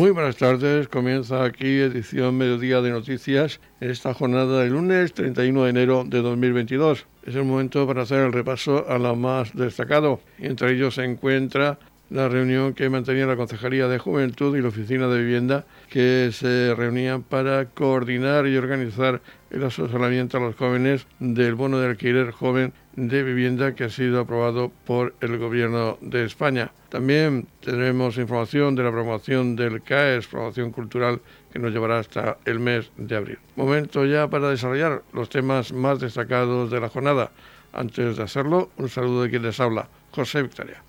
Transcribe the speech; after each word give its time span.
Muy 0.00 0.12
buenas 0.12 0.36
tardes, 0.36 0.88
comienza 0.88 1.44
aquí 1.44 1.78
edición 1.78 2.38
Mediodía 2.38 2.80
de 2.80 2.88
Noticias 2.88 3.60
en 3.82 3.90
esta 3.90 4.14
jornada 4.14 4.62
del 4.62 4.72
lunes 4.72 5.12
31 5.12 5.64
de 5.64 5.68
enero 5.68 6.04
de 6.06 6.22
2022. 6.22 7.06
Es 7.26 7.34
el 7.34 7.44
momento 7.44 7.86
para 7.86 8.04
hacer 8.04 8.20
el 8.20 8.32
repaso 8.32 8.88
a 8.88 8.96
lo 8.96 9.14
más 9.14 9.54
destacado. 9.54 10.20
Entre 10.38 10.72
ellos 10.72 10.94
se 10.94 11.04
encuentra 11.04 11.78
la 12.10 12.28
reunión 12.28 12.74
que 12.74 12.90
mantenía 12.90 13.26
la 13.26 13.36
Concejalía 13.36 13.86
de 13.86 13.98
Juventud 13.98 14.56
y 14.56 14.60
la 14.60 14.68
Oficina 14.68 15.06
de 15.06 15.20
Vivienda, 15.20 15.64
que 15.88 16.30
se 16.32 16.74
reunían 16.74 17.22
para 17.22 17.66
coordinar 17.66 18.46
y 18.46 18.56
organizar 18.56 19.20
el 19.50 19.64
asesoramiento 19.64 20.36
a 20.36 20.40
los 20.40 20.56
jóvenes 20.56 21.06
del 21.20 21.54
bono 21.54 21.78
de 21.78 21.88
alquiler 21.88 22.32
joven 22.32 22.72
de 22.96 23.22
vivienda 23.22 23.74
que 23.74 23.84
ha 23.84 23.90
sido 23.90 24.20
aprobado 24.20 24.72
por 24.84 25.14
el 25.20 25.38
Gobierno 25.38 25.98
de 26.00 26.24
España. 26.24 26.72
También 26.88 27.46
tendremos 27.60 28.18
información 28.18 28.74
de 28.74 28.82
la 28.82 28.90
promoción 28.90 29.54
del 29.54 29.82
CAES, 29.82 30.26
promoción 30.26 30.72
cultural, 30.72 31.20
que 31.52 31.60
nos 31.60 31.72
llevará 31.72 32.00
hasta 32.00 32.38
el 32.44 32.58
mes 32.58 32.90
de 32.96 33.16
abril. 33.16 33.38
Momento 33.56 34.04
ya 34.04 34.28
para 34.28 34.50
desarrollar 34.50 35.02
los 35.12 35.28
temas 35.28 35.72
más 35.72 36.00
destacados 36.00 36.70
de 36.70 36.80
la 36.80 36.88
jornada. 36.88 37.30
Antes 37.72 38.16
de 38.16 38.22
hacerlo, 38.24 38.70
un 38.76 38.88
saludo 38.88 39.22
de 39.22 39.30
quien 39.30 39.42
les 39.42 39.60
habla, 39.60 39.88
José 40.10 40.42
Victoria. 40.42 40.82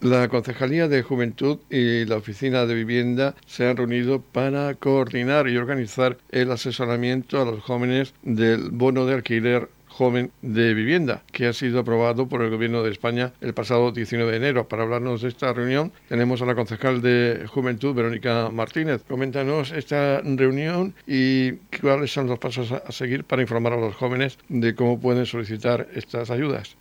La 0.00 0.28
Concejalía 0.28 0.86
de 0.86 1.02
Juventud 1.02 1.58
y 1.70 2.04
la 2.04 2.18
Oficina 2.18 2.66
de 2.66 2.74
Vivienda 2.76 3.34
se 3.46 3.66
han 3.66 3.76
reunido 3.76 4.20
para 4.20 4.72
coordinar 4.74 5.48
y 5.48 5.56
organizar 5.56 6.18
el 6.30 6.52
asesoramiento 6.52 7.42
a 7.42 7.44
los 7.44 7.60
jóvenes 7.64 8.14
del 8.22 8.70
bono 8.70 9.06
de 9.06 9.14
alquiler 9.14 9.68
joven 9.88 10.30
de 10.40 10.72
vivienda, 10.74 11.24
que 11.32 11.48
ha 11.48 11.52
sido 11.52 11.80
aprobado 11.80 12.28
por 12.28 12.42
el 12.42 12.50
Gobierno 12.50 12.84
de 12.84 12.92
España 12.92 13.32
el 13.40 13.54
pasado 13.54 13.90
19 13.90 14.30
de 14.30 14.36
enero. 14.36 14.68
Para 14.68 14.84
hablarnos 14.84 15.22
de 15.22 15.30
esta 15.30 15.52
reunión 15.52 15.90
tenemos 16.08 16.40
a 16.42 16.46
la 16.46 16.54
concejal 16.54 17.02
de 17.02 17.46
Juventud, 17.48 17.92
Verónica 17.92 18.50
Martínez. 18.52 19.02
Coméntanos 19.08 19.72
esta 19.72 20.20
reunión 20.20 20.94
y 21.08 21.54
cuáles 21.80 22.12
son 22.12 22.28
los 22.28 22.38
pasos 22.38 22.70
a 22.70 22.92
seguir 22.92 23.24
para 23.24 23.42
informar 23.42 23.72
a 23.72 23.80
los 23.80 23.96
jóvenes 23.96 24.38
de 24.48 24.76
cómo 24.76 25.00
pueden 25.00 25.26
solicitar 25.26 25.88
estas 25.92 26.30
ayudas. 26.30 26.76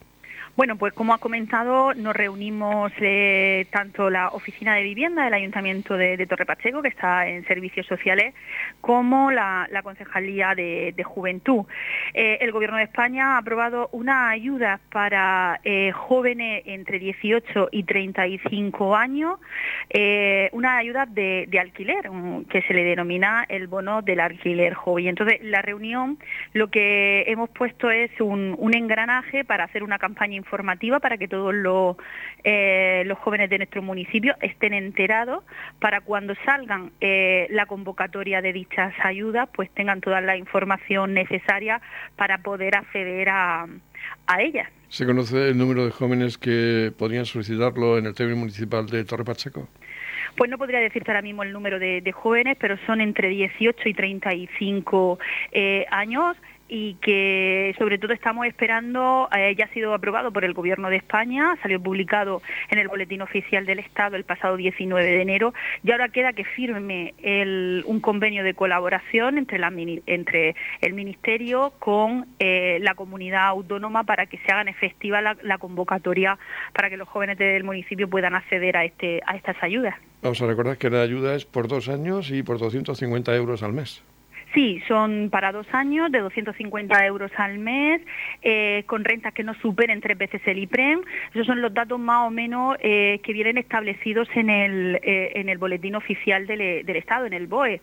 Bueno, 0.58 0.76
pues 0.76 0.92
como 0.94 1.14
ha 1.14 1.20
comentado, 1.20 1.94
nos 1.94 2.16
reunimos 2.16 2.92
eh, 3.00 3.68
tanto 3.70 4.10
la 4.10 4.30
Oficina 4.30 4.74
de 4.74 4.82
Vivienda 4.82 5.24
del 5.24 5.36
Ayuntamiento 5.36 5.96
de, 5.96 6.26
Torre 6.26 6.48
Pacheco, 6.48 6.82
que 6.82 6.88
está 6.88 7.28
en 7.28 7.46
servicios 7.46 7.86
sociales, 7.86 8.34
como 8.82 9.30
la, 9.30 9.70
Concejalía 9.84 10.56
de, 10.56 10.96
Juventud. 11.06 11.66
Eh, 12.16 12.40
el 12.42 12.52
Gobierno 12.52 12.78
de 12.78 12.86
España 12.86 13.36
ha 13.36 13.38
aprobado 13.38 13.90
una 13.92 14.32
ayuda 14.32 14.80
para 14.92 15.60
eh, 15.64 15.92
jóvenes 15.92 16.64
entre 16.66 16.98
18 16.98 17.70
y 17.72 17.84
35 17.84 18.96
años, 18.96 19.40
una 20.54 20.78
ayuda 20.78 21.06
de, 21.06 21.48
alquiler, 21.62 22.10
que 22.50 22.64
se 22.64 22.74
le 22.74 22.84
denomina 22.84 23.46
el 23.48 23.68
bono 23.68 24.02
del 24.02 24.20
alquiler 24.20 24.74
joven. 24.74 25.10
Entonces, 25.10 25.38
la 25.44 25.62
reunión 25.62 26.18
lo 26.54 26.72
que 26.72 27.26
hemos 27.28 27.52
puesto 27.52 27.92
es 27.92 28.10
un, 28.20 28.56
un 28.58 28.76
engranaje 28.76 29.46
para 29.46 29.66
hacer 29.66 29.84
una 29.84 30.00
campaña 30.00 30.47
informativa 30.48 31.00
para 31.00 31.18
que 31.18 31.28
todos 31.28 31.54
los, 31.54 31.98
eh, 32.44 33.04
los 33.06 33.18
jóvenes 33.20 33.50
de 33.50 33.58
nuestro 33.58 33.82
municipio 33.82 34.36
estén 34.42 34.74
enterados 34.74 35.44
para 35.80 36.02
cuando 36.02 36.34
salgan 36.46 36.92
eh, 37.02 37.48
la 37.50 37.66
convocatoria 37.66 38.42
de 38.42 38.54
dichas 38.54 38.94
ayudas, 39.04 39.50
pues 39.54 39.70
tengan 39.72 40.00
toda 40.00 40.22
la 40.22 40.38
información 40.38 41.14
necesaria 41.14 41.82
para 42.16 42.38
poder 42.40 42.76
acceder 42.76 43.30
a, 43.30 43.68
a 44.28 44.42
ellas. 44.42 44.70
¿Se 44.88 45.06
conoce 45.06 45.50
el 45.50 45.58
número 45.58 45.84
de 45.84 45.92
jóvenes 45.92 46.38
que 46.38 46.94
podrían 46.98 47.26
solicitarlo 47.26 47.98
en 47.98 48.06
el 48.06 48.16
término 48.16 48.38
municipal 48.38 48.86
de 48.88 49.04
Torre 49.04 49.26
Pacheco? 49.26 49.68
Pues 50.38 50.50
no 50.50 50.58
podría 50.58 50.80
decirte 50.80 51.12
ahora 51.12 51.22
mismo 51.22 51.44
el 51.44 51.52
número 51.52 51.80
de, 51.80 52.12
jóvenes, 52.14 52.58
pero 52.60 52.78
son 52.86 53.02
entre 53.02 53.28
18 53.30 53.90
y 53.90 53.94
35 53.94 55.20
eh, 55.52 55.86
años 55.90 56.38
y 56.70 56.96
que 56.96 57.76
sobre 57.78 57.98
todo 57.98 58.14
estamos 58.14 58.46
esperando, 58.46 59.30
eh, 59.36 59.56
ya 59.56 59.66
ha 59.66 59.70
sido 59.70 59.94
aprobado 59.94 60.32
por 60.32 60.44
el 60.44 60.54
Gobierno 60.54 60.90
de 60.90 60.98
España, 60.98 61.58
salió 61.62 61.82
publicado 61.82 62.42
en 62.70 62.80
el 62.80 62.88
Boletín 62.88 63.22
Oficial 63.22 63.66
del 63.66 63.80
Estado 63.80 64.16
el 64.16 64.24
pasado 64.24 64.58
19 64.58 65.04
de 65.04 65.22
enero 65.22 65.54
y 65.84 65.92
ahora 65.92 66.10
queda 66.10 66.34
que 66.34 66.44
firme 66.44 67.14
un 67.86 68.00
convenio 68.00 68.44
de 68.44 68.54
colaboración 68.54 69.38
entre, 69.38 69.60
la, 69.60 69.72
entre 70.06 70.56
el 70.82 70.94
Ministerio 70.94 71.74
con 71.80 72.28
eh, 72.40 72.80
la 72.82 72.96
comunidad 72.96 73.48
autónoma 73.48 74.04
para 74.04 74.26
que 74.26 74.38
se 74.40 74.52
hagan 74.52 74.68
efectiva 74.68 75.22
la, 75.22 75.58
convocatoria 75.58 76.38
para 76.74 76.90
que 76.90 76.98
los 76.98 77.08
jóvenes 77.08 77.38
del 77.38 77.64
municipio 77.64 78.08
puedan 78.10 78.36
acceder 78.36 78.78
a, 78.78 78.86
este, 78.86 79.22
a 79.26 79.36
estas 79.36 79.56
ayudas. 79.62 79.96
Vamos 80.22 80.42
a 80.42 80.48
recordar 80.48 80.78
que 80.78 80.90
la 80.90 81.02
ayuda 81.02 81.36
es 81.36 81.46
por 81.46 81.68
dos 81.68 81.90
años 81.90 82.32
y 82.32 82.44
por 82.44 82.60
250 82.60 83.36
euros 83.36 83.64
al 83.64 83.74
mes. 83.74 84.04
Sí, 84.54 84.82
son 84.88 85.30
para 85.30 85.52
dos 85.52 85.68
años 85.74 86.12
de 86.12 86.20
250 86.20 87.06
euros 87.06 87.32
al 87.36 87.60
mes, 87.60 88.02
eh, 88.42 88.84
con 88.86 89.04
rentas 89.04 89.34
que 89.34 89.44
no 89.44 89.54
superen 89.56 90.00
tres 90.00 90.18
veces 90.18 90.42
el 90.46 90.60
IPREM. 90.60 91.02
Esos 91.34 91.46
son 91.46 91.62
los 91.62 91.74
datos 91.74 92.00
más 92.00 92.28
o 92.28 92.32
menos 92.32 92.78
eh, 92.80 93.20
que 93.24 93.34
vienen 93.34 93.58
establecidos 93.58 94.30
en 94.36 94.50
el, 94.50 95.00
eh, 95.04 95.34
en 95.36 95.50
el 95.50 95.58
boletín 95.58 95.96
oficial 95.96 96.48
del, 96.48 96.62
Estado, 96.98 97.26
en 97.26 97.34
el 97.34 97.48
BOE, 97.48 97.82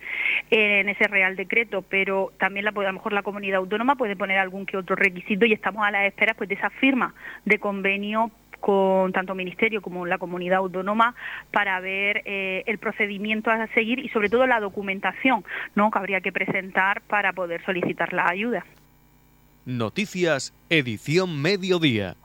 en 0.49 0.89
ese 0.89 1.07
Real 1.07 1.35
Decreto, 1.35 1.83
pero 1.83 2.33
también 2.37 2.67
a 2.67 2.71
lo 2.71 2.93
mejor 2.93 3.13
la 3.13 3.23
comunidad 3.23 3.57
autónoma 3.57 3.95
puede 3.95 4.15
poner 4.15 4.39
algún 4.39 4.65
que 4.65 4.75
otro 4.75 4.95
requisito 4.95 5.45
y 5.45 5.53
estamos 5.53 5.85
a 5.85 5.91
la 5.91 6.05
espera 6.05 6.33
pues, 6.33 6.49
de 6.49 6.55
esa 6.55 6.69
firma 6.71 7.13
de 7.45 7.59
convenio 7.59 8.31
con 8.65 9.13
tanto 9.13 9.35
Ministerio 9.35 9.79
como 9.79 10.07
la 10.07 10.17
comunidad 10.17 10.57
autónoma 10.57 11.13
para 11.51 11.79
ver 11.81 12.23
eh, 12.25 12.63
el 12.65 12.79
procedimiento 12.79 13.51
a 13.51 13.67
seguir 13.75 13.99
y 13.99 14.09
sobre 14.09 14.27
todo 14.27 14.47
la 14.47 14.59
documentación 14.59 15.45
¿no? 15.75 15.91
que 15.91 15.99
habría 15.99 16.19
que 16.19 16.31
presentar 16.31 17.01
para 17.01 17.31
poder 17.33 17.63
solicitar 17.63 18.11
la 18.11 18.27
ayuda. 18.27 18.65
Noticias, 19.67 20.51
edición 20.71 21.39
mediodía. 21.43 22.15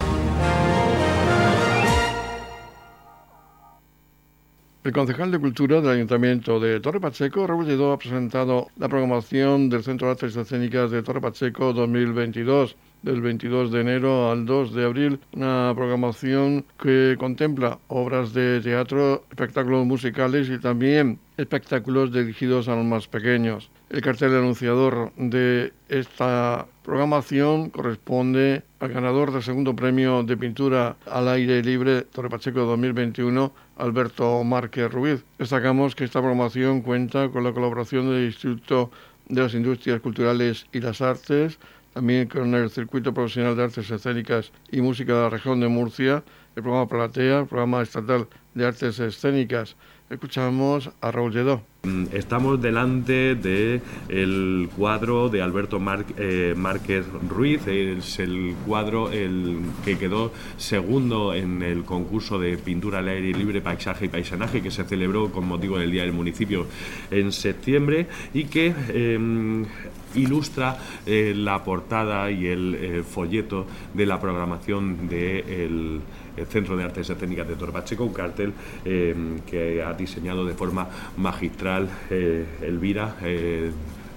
El 4.82 4.92
concejal 4.92 5.30
de 5.30 5.38
Cultura 5.38 5.82
del 5.82 5.90
Ayuntamiento 5.90 6.58
de 6.58 6.80
Torre 6.80 7.00
Pacheco, 7.00 7.46
Raúl 7.46 7.66
Lledó, 7.66 7.92
ha 7.92 7.98
presentado 7.98 8.68
la 8.78 8.88
programación 8.88 9.68
del 9.68 9.82
Centro 9.82 10.06
de 10.06 10.12
Artes 10.12 10.34
Escénicas 10.34 10.90
de 10.90 11.02
Torre 11.02 11.20
Pacheco 11.20 11.74
2022 11.74 12.76
del 13.02 13.20
22 13.20 13.70
de 13.72 13.80
enero 13.80 14.30
al 14.30 14.46
2 14.46 14.74
de 14.74 14.84
abril, 14.84 15.20
una 15.32 15.72
programación 15.74 16.64
que 16.80 17.16
contempla 17.18 17.78
obras 17.88 18.32
de 18.32 18.60
teatro, 18.60 19.24
espectáculos 19.30 19.86
musicales 19.86 20.48
y 20.48 20.58
también 20.58 21.18
espectáculos 21.36 22.12
dirigidos 22.12 22.68
a 22.68 22.76
los 22.76 22.84
más 22.84 23.08
pequeños. 23.08 23.70
El 23.88 24.02
cartel 24.02 24.36
anunciador 24.36 25.12
de 25.16 25.72
esta 25.88 26.66
programación 26.84 27.70
corresponde 27.70 28.62
al 28.78 28.92
ganador 28.92 29.32
del 29.32 29.42
segundo 29.42 29.74
premio 29.74 30.22
de 30.22 30.36
pintura 30.36 30.96
al 31.06 31.28
aire 31.28 31.62
libre 31.62 32.02
Torre 32.02 32.28
Pacheco 32.28 32.60
2021, 32.60 33.52
Alberto 33.78 34.44
Márquez 34.44 34.92
Ruiz. 34.92 35.24
Destacamos 35.38 35.94
que 35.94 36.04
esta 36.04 36.20
programación 36.20 36.82
cuenta 36.82 37.28
con 37.30 37.42
la 37.42 37.52
colaboración 37.52 38.10
del 38.10 38.26
Instituto 38.26 38.90
de 39.28 39.42
las 39.42 39.54
Industrias 39.54 40.00
Culturales 40.00 40.66
y 40.72 40.80
las 40.80 41.00
Artes, 41.00 41.58
también 41.92 42.28
con 42.28 42.54
el 42.54 42.70
Circuito 42.70 43.12
Profesional 43.12 43.56
de 43.56 43.64
Artes 43.64 43.90
Escénicas 43.90 44.52
y 44.70 44.80
Música 44.80 45.14
de 45.14 45.20
la 45.22 45.30
región 45.30 45.60
de 45.60 45.68
Murcia, 45.68 46.24
el 46.56 46.62
programa 46.62 46.88
Platea, 46.88 47.40
el 47.40 47.46
programa 47.46 47.82
estatal 47.82 48.28
de 48.54 48.66
artes 48.66 48.98
escénicas. 48.98 49.76
Escuchamos 50.08 50.90
a 51.00 51.10
Raúl 51.10 51.32
Lledó. 51.32 51.69
Mm, 51.82 52.08
estamos 52.12 52.60
delante 52.60 53.34
del 53.36 53.80
el 54.10 54.68
cuadro 54.76 55.30
de 55.30 55.40
Alberto 55.40 55.80
eh, 56.18 56.54
Márquez 56.54 57.06
Ruiz, 57.26 57.66
es 57.66 58.18
el 58.18 58.54
cuadro 58.66 59.10
el 59.10 59.60
que 59.82 59.96
quedó 59.96 60.30
segundo 60.58 61.32
en 61.32 61.62
el 61.62 61.84
concurso 61.84 62.38
de 62.38 62.58
pintura 62.58 62.98
al 62.98 63.08
aire 63.08 63.32
libre, 63.32 63.62
paisaje 63.62 64.04
y 64.04 64.08
paisanaje 64.08 64.60
que 64.60 64.70
se 64.70 64.84
celebró 64.84 65.32
con 65.32 65.48
motivo 65.48 65.78
del 65.78 65.90
Día 65.90 66.02
del 66.02 66.12
Municipio 66.12 66.66
en 67.10 67.32
septiembre 67.32 68.08
y 68.34 68.44
que 68.44 68.74
em, 68.88 69.64
ilustra 70.14 70.76
eh, 71.06 71.32
la 71.34 71.64
portada 71.64 72.30
y 72.30 72.46
el 72.46 72.74
eh, 72.74 73.02
folleto 73.02 73.64
de 73.94 74.04
la 74.04 74.20
programación 74.20 75.08
del 75.08 76.02
Centro 76.50 76.76
de 76.76 76.84
Artes 76.84 77.08
Escénicas 77.08 77.46
de 77.48 77.54
Torpacheco, 77.54 78.04
un 78.04 78.12
cartel 78.12 78.52
em, 78.84 79.40
que 79.40 79.82
ha 79.82 79.92
diseñado 79.92 80.44
de 80.44 80.54
forma 80.54 80.88
magistral 81.16 81.69
eh, 82.10 82.46
Elvira 82.62 83.16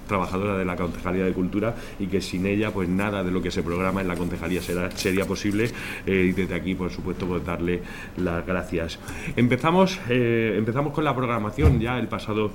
trabajadora 0.07 0.57
de 0.57 0.65
la 0.65 0.75
Concejalía 0.75 1.23
de 1.23 1.31
Cultura 1.31 1.75
y 1.97 2.07
que 2.07 2.19
sin 2.19 2.45
ella 2.45 2.71
pues 2.71 2.89
nada 2.89 3.23
de 3.23 3.31
lo 3.31 3.41
que 3.41 3.51
se 3.51 3.63
programa 3.63 4.01
en 4.01 4.09
la 4.09 4.15
Concejalía 4.15 4.61
será, 4.61 4.91
sería 4.91 5.25
posible 5.25 5.71
y 6.05 6.33
desde 6.33 6.55
aquí 6.55 6.75
por 6.75 6.91
supuesto 6.91 7.25
pues 7.25 7.45
darle 7.45 7.81
las 8.17 8.45
gracias. 8.45 8.99
Empezamos, 9.37 9.99
empezamos 10.09 10.93
con 10.93 11.05
la 11.05 11.15
programación 11.15 11.79
ya 11.79 11.97
el 11.97 12.09
pasado 12.09 12.51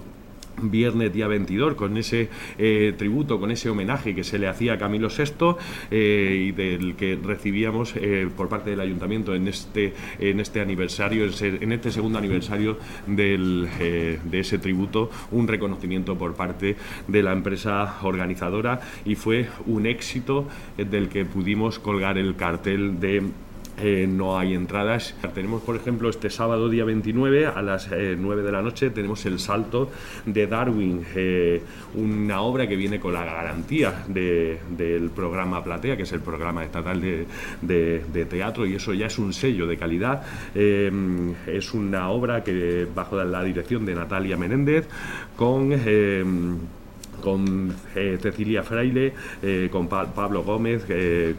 viernes 0.63 1.13
día 1.13 1.27
22 1.27 1.75
con 1.75 1.97
ese 1.97 2.29
eh, 2.59 2.95
tributo, 2.97 3.39
con 3.41 3.51
ese 3.51 3.71
homenaje 3.71 4.15
que 4.15 4.25
se 4.25 4.39
le 4.39 4.49
hacía 4.49 4.75
a 4.75 4.79
Camilo 4.79 5.09
VI 5.09 5.57
eh, 5.91 6.47
y 6.49 6.53
del 6.53 6.97
que 6.97 7.19
recibíamos 7.23 7.95
eh, 7.97 8.29
por 8.37 8.49
parte 8.49 8.71
del 8.71 8.81
ayuntamiento 8.81 9.35
en 9.35 9.49
este, 9.49 9.93
en 10.19 10.41
este 10.41 10.61
aniversario, 10.61 11.27
en 11.41 11.73
este 11.73 11.91
segundo 11.91 12.19
aniversario 12.19 12.79
de 13.07 14.19
ese 14.33 14.59
tributo, 14.59 15.11
un 15.31 15.49
reconocimiento 15.49 16.17
por 16.17 16.35
parte 16.35 16.77
de 17.07 17.23
la 17.23 17.33
empresa 17.33 17.99
organizadora 18.03 18.81
y 19.05 19.15
fue 19.15 19.49
un 19.67 19.87
éxito 19.87 20.49
del 20.77 21.09
que 21.09 21.25
pudimos 21.25 21.79
colgar 21.79 22.19
el 22.19 22.37
cartel 22.37 23.01
de 23.01 23.23
eh, 23.81 24.07
no 24.09 24.39
hay 24.39 24.55
entradas. 24.55 25.15
Tenemos, 25.35 25.63
por 25.63 25.77
ejemplo, 25.77 26.09
este 26.09 26.31
sábado 26.31 26.69
día 26.69 26.85
29 26.85 27.47
a 27.47 27.63
las 27.63 27.91
9 27.91 28.19
eh, 28.43 28.45
de 28.45 28.53
la 28.53 28.63
noche 28.63 28.91
tenemos 28.91 29.25
el 29.27 29.39
salto 29.39 29.91
de 30.27 30.47
Darwin, 30.47 31.05
eh, 31.15 31.63
una 31.95 32.41
obra 32.41 32.67
que 32.67 32.77
viene 32.77 32.99
con 32.99 33.13
la 33.13 33.25
garantía 33.25 34.05
del 34.09 35.11
programa 35.15 35.63
Platea, 35.63 35.97
que 35.97 36.03
es 36.03 36.13
el 36.13 36.21
programa 36.21 36.65
estatal 36.65 37.01
de, 37.01 38.27
teatro, 38.29 38.67
y 38.67 38.75
eso 38.75 38.93
ya 38.95 39.07
es 39.07 39.19
un 39.19 39.33
sello 39.33 39.67
de 39.67 39.77
calidad. 39.77 40.23
es 40.55 41.75
una 41.75 42.11
obra 42.11 42.43
que 42.43 42.87
bajo 42.95 43.23
la 43.23 43.43
dirección 43.43 43.87
de 43.87 43.95
Natalia 43.95 44.37
Menéndez 44.37 44.89
con 45.37 45.69
con 47.23 47.75
Cecilia 47.95 48.63
Fraile, 48.63 49.13
con 49.71 49.89
Pablo 49.89 50.43
Gómez, 50.45 50.87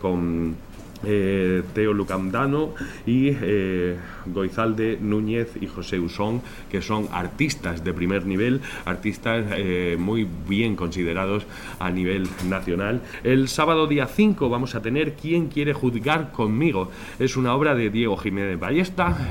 con 0.02 0.56
eh, 1.04 1.64
Teo 1.74 1.94
Lucandano 1.94 2.74
y 3.06 3.30
eh, 3.30 3.96
Goizalde 4.26 4.98
Núñez 5.00 5.54
y 5.62 5.68
José 5.68 5.98
Usón, 5.98 6.42
que 6.70 6.82
son 6.82 7.08
artistas 7.14 7.86
de 7.86 7.94
primer 7.94 8.26
nivel, 8.26 8.60
artistas 8.84 9.46
eh, 9.56 9.96
muy 9.98 10.28
bien 10.48 10.76
considerados 10.76 11.46
a 11.80 11.90
nivel 11.90 12.28
nacional. 12.50 13.02
El 13.24 13.48
sábado 13.48 13.88
día 13.88 14.08
5 14.08 14.50
vamos 14.50 14.76
a 14.76 14.82
tener 14.82 15.14
¿Quién 15.14 15.48
quiere 15.48 15.74
juzgar 15.74 16.32
conmigo? 16.34 16.92
Es 17.18 17.38
una 17.38 17.56
obra 17.56 17.76
de 17.76 17.90
Diego 17.90 18.18
Jiménez 18.18 18.60
Ballesta. 18.60 19.30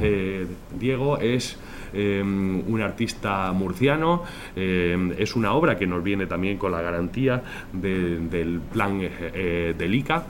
Diego 0.79 1.19
es... 1.19 1.59
un 1.93 2.81
artista 2.83 3.53
murciano. 3.53 4.25
es 4.55 5.37
una 5.37 5.53
obra 5.53 5.79
que 5.79 5.87
nos 5.87 6.03
viene 6.03 6.27
también 6.27 6.59
con 6.59 6.73
la 6.73 6.83
garantía 6.83 7.43
del 7.73 8.61
plan 8.73 9.01
del 9.01 9.95
ICA, 9.95 10.27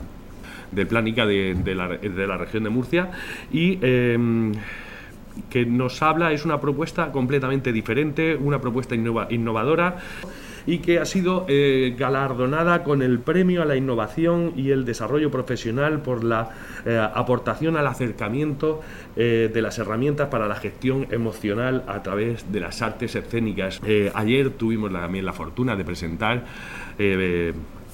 de 0.73 0.87
Plánica 0.87 1.27
de, 1.27 1.55
de, 1.55 1.75
la, 1.75 1.89
de 1.89 2.27
la, 2.27 2.37
región 2.37 2.65
de 2.65 2.71
Murcia 2.71 3.11
y 3.53 3.79
em, 3.83 4.53
que 5.51 5.65
nos 5.65 6.03
habla, 6.03 6.33
es 6.33 6.45
una 6.45 6.61
propuesta 6.61 7.13
completamente 7.13 7.73
diferente, 7.73 8.37
una 8.37 8.61
propuesta 8.61 8.95
innovadora 8.95 9.99
y 10.69 10.79
que 10.81 10.99
ha 10.99 11.07
sido 11.07 11.47
eh, 11.49 11.95
galardonada 11.97 12.85
con 12.85 13.01
el 13.01 13.21
Premio 13.21 13.63
a 13.63 13.65
la 13.65 13.77
Innovación 13.77 14.53
y 14.55 14.71
el 14.71 14.85
Desarrollo 14.85 15.31
Profesional 15.31 16.03
por 16.03 16.23
la 16.23 16.51
eh, 16.85 16.99
aportación 17.15 17.79
al 17.79 17.87
acercamiento 17.87 18.83
eh, 19.17 19.51
de 19.53 19.63
las 19.63 19.79
herramientas 19.79 20.29
para 20.29 20.47
la 20.47 20.57
gestión 20.57 21.07
emocional 21.11 21.85
a 21.87 22.03
través 22.03 22.53
de 22.53 22.61
las 22.61 22.83
artes 22.83 23.15
escénicas. 23.15 23.81
ayer 24.13 24.51
tuvimos 24.51 24.93
también 24.93 25.25
la 25.25 25.33
fortuna 25.33 25.75
de 25.75 25.85
presentar 25.85 26.45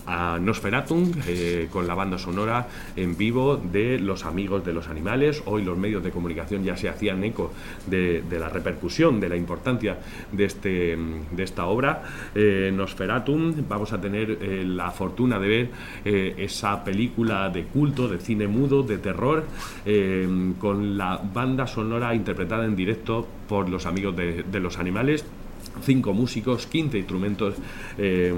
a 0.07 0.39
Nosferatum 0.41 1.13
eh, 1.27 1.69
con 1.71 1.87
la 1.87 1.95
banda 1.95 2.19
sonora 2.19 2.69
en 2.97 3.17
vivo 3.17 3.57
de 3.57 3.99
Los 3.99 4.25
Amigos 4.25 4.65
de 4.65 4.73
los 4.73 4.89
Animales. 4.89 5.43
Hoy 5.47 5.63
los 5.63 5.79
medios 5.79 6.03
de 6.03 6.11
comunicación 6.11 6.65
ya 6.65 6.77
se 6.77 6.89
hacían 6.89 7.23
eco 7.25 7.53
de, 7.87 8.23
la 8.31 8.49
repercusión, 8.49 9.21
de 9.21 9.29
la 9.29 9.37
importancia 9.37 9.99
de, 10.33 10.45
este, 10.45 10.97
de 11.31 11.43
esta 11.43 11.67
obra. 11.67 12.03
Eh, 12.35 12.71
Nosferatum, 12.75 13.55
vamos 13.69 13.93
a 13.93 14.01
tener 14.01 14.39
eh, 14.41 14.65
la 14.67 14.91
fortuna 14.91 15.39
de 15.39 15.49
ver 15.49 15.71
esa 16.05 16.85
película 16.85 17.49
de 17.49 17.65
culto, 17.65 18.09
de 18.09 18.19
cine 18.19 18.47
mudo, 18.47 18.83
de 18.83 18.99
terror, 18.99 19.45
con 20.59 20.99
la 20.99 21.21
banda 21.33 21.67
sonora 21.67 22.15
interpretada 22.15 22.65
en 22.65 22.77
directo 22.77 23.27
por 23.49 23.69
los 23.69 23.87
Amigos 23.87 24.17
de, 24.17 24.61
los 24.61 24.79
Animales. 24.79 25.25
Cinco 25.83 26.13
músicos, 26.13 26.67
15 26.67 26.99
instrumentos 26.99 27.55
eh, 27.99 28.33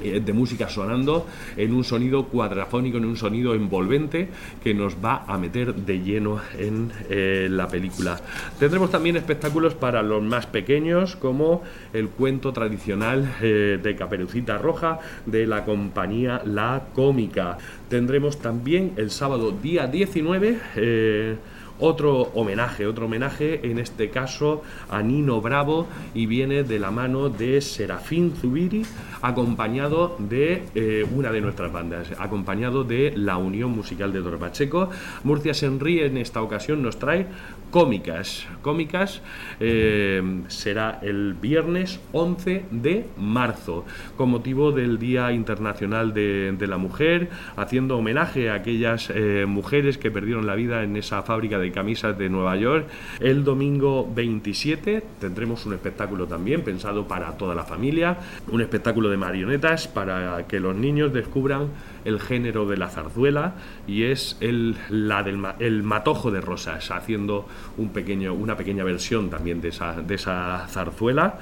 de 0.00 0.32
música 0.32 0.68
sonando 0.68 1.26
en 1.56 1.74
un 1.74 1.84
sonido 1.84 2.26
cuadrafónico, 2.26 2.98
en 2.98 3.04
un 3.04 3.16
sonido 3.16 3.54
envolvente 3.54 4.28
que 4.62 4.74
nos 4.74 4.96
va 4.96 5.24
a 5.26 5.38
meter 5.38 5.74
de 5.74 6.00
lleno 6.00 6.40
en 6.58 6.92
eh, 7.08 7.48
la 7.50 7.68
película. 7.68 8.20
Tendremos 8.58 8.90
también 8.90 9.16
espectáculos 9.16 9.74
para 9.74 10.02
los 10.02 10.22
más 10.22 10.46
pequeños 10.46 11.16
como 11.16 11.62
el 11.92 12.08
cuento 12.08 12.52
tradicional 12.52 13.36
eh, 13.42 13.78
de 13.82 13.96
Caperucita 13.96 14.58
Roja 14.58 15.00
de 15.26 15.46
la 15.46 15.64
compañía 15.64 16.42
La 16.44 16.84
Cómica. 16.94 17.58
Tendremos 17.88 18.38
también 18.38 18.92
el 18.96 19.10
sábado 19.10 19.52
día 19.52 19.86
19 19.86 21.38
otro 21.80 22.30
homenaje, 22.34 22.86
otro 22.86 23.06
homenaje 23.06 23.60
en 23.70 23.78
este 23.78 24.10
caso 24.10 24.62
a 24.88 25.02
Nino 25.02 25.40
Bravo 25.40 25.86
y 26.14 26.26
viene 26.26 26.62
de 26.62 26.78
la 26.78 26.90
mano 26.90 27.28
de 27.28 27.60
Serafín 27.60 28.34
Zubiri 28.36 28.82
acompañado 29.22 30.16
de 30.18 30.62
eh, 30.74 31.06
una 31.14 31.30
de 31.30 31.40
nuestras 31.40 31.72
bandas, 31.72 32.12
acompañado 32.18 32.84
de 32.84 33.12
la 33.16 33.36
Unión 33.36 33.70
Musical 33.70 34.12
de 34.12 34.20
Pacheco. 34.38 34.90
Murcia 35.24 35.54
Senri 35.54 36.00
en 36.00 36.16
esta 36.16 36.42
ocasión 36.42 36.82
nos 36.82 36.98
trae 36.98 37.26
cómicas. 37.70 38.46
Cómicas 38.62 39.22
eh, 39.60 40.22
será 40.48 40.98
el 41.02 41.34
viernes 41.34 42.00
11 42.12 42.64
de 42.70 43.06
marzo, 43.16 43.84
con 44.16 44.30
motivo 44.30 44.72
del 44.72 44.98
Día 44.98 45.32
Internacional 45.32 46.12
de, 46.12 46.66
la 46.68 46.78
Mujer, 46.78 47.30
haciendo 47.56 47.96
homenaje 47.96 48.50
a 48.50 48.54
aquellas 48.54 49.10
eh, 49.10 49.44
mujeres 49.46 49.98
que 49.98 50.10
perdieron 50.10 50.46
la 50.46 50.54
vida 50.54 50.82
en 50.82 50.96
esa 50.96 51.22
fábrica 51.22 51.58
de 51.58 51.69
camisas 51.72 52.16
de 52.18 52.28
Nueva 52.28 52.56
York. 52.56 52.86
El 53.20 53.44
domingo 53.44 54.10
27 54.14 55.02
tendremos 55.20 55.66
un 55.66 55.74
espectáculo 55.74 56.26
también 56.26 56.62
pensado 56.62 57.06
para 57.06 57.36
toda 57.36 57.54
la 57.54 57.64
familia, 57.64 58.18
un 58.48 58.60
espectáculo 58.60 59.08
de 59.10 59.16
marionetas 59.16 59.88
para 59.88 60.46
que 60.46 60.60
los 60.60 60.74
niños 60.74 61.12
descubran 61.12 61.68
el 62.04 62.20
género 62.20 62.66
de 62.66 62.76
la 62.76 62.88
zarzuela 62.88 63.54
y 63.86 64.04
es 64.04 64.36
el, 64.40 64.76
la 64.88 65.22
del 65.22 65.40
el 65.58 65.82
matojo 65.82 66.30
de 66.30 66.40
rosas, 66.40 66.90
haciendo 66.90 67.46
un 67.76 67.90
pequeño, 67.90 68.34
una 68.34 68.56
pequeña 68.56 68.84
versión 68.84 69.30
también 69.30 69.60
de 69.60 69.68
esa, 69.68 70.00
de 70.00 70.14
esa 70.14 70.66
zarzuela 70.68 71.38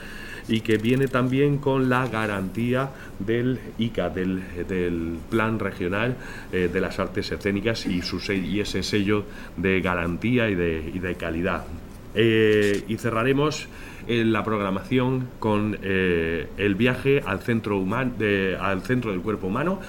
y 0.48 0.60
que 0.60 0.78
viene 0.78 1.06
también 1.08 1.58
con 1.58 1.88
la 1.88 2.06
garantía 2.08 2.90
del 3.18 3.60
ICA, 3.78 4.08
del, 4.08 4.42
del 4.66 5.18
Plan 5.30 5.58
Regional 5.58 6.16
eh, 6.52 6.70
de 6.72 6.80
las 6.80 6.98
Artes 6.98 7.30
Escénicas 7.30 7.86
y, 7.86 8.02
su, 8.02 8.20
y 8.32 8.60
ese 8.60 8.82
sello 8.82 9.24
de 9.56 9.80
garantía 9.80 10.48
y 10.48 10.54
de, 10.54 10.90
y 10.94 10.98
de 10.98 11.14
calidad. 11.14 11.64
Eh, 12.14 12.84
y 12.88 12.96
cerraremos 12.96 13.68
eh, 14.08 14.24
la 14.24 14.42
programación 14.42 15.28
con 15.38 15.78
el 15.82 16.74
viaje 16.74 17.22
al 17.24 17.40
centro, 17.40 17.84
al 18.60 18.82
centro 18.82 19.10
del 19.10 19.20
cuerpo 19.20 19.48
humano 19.48 19.80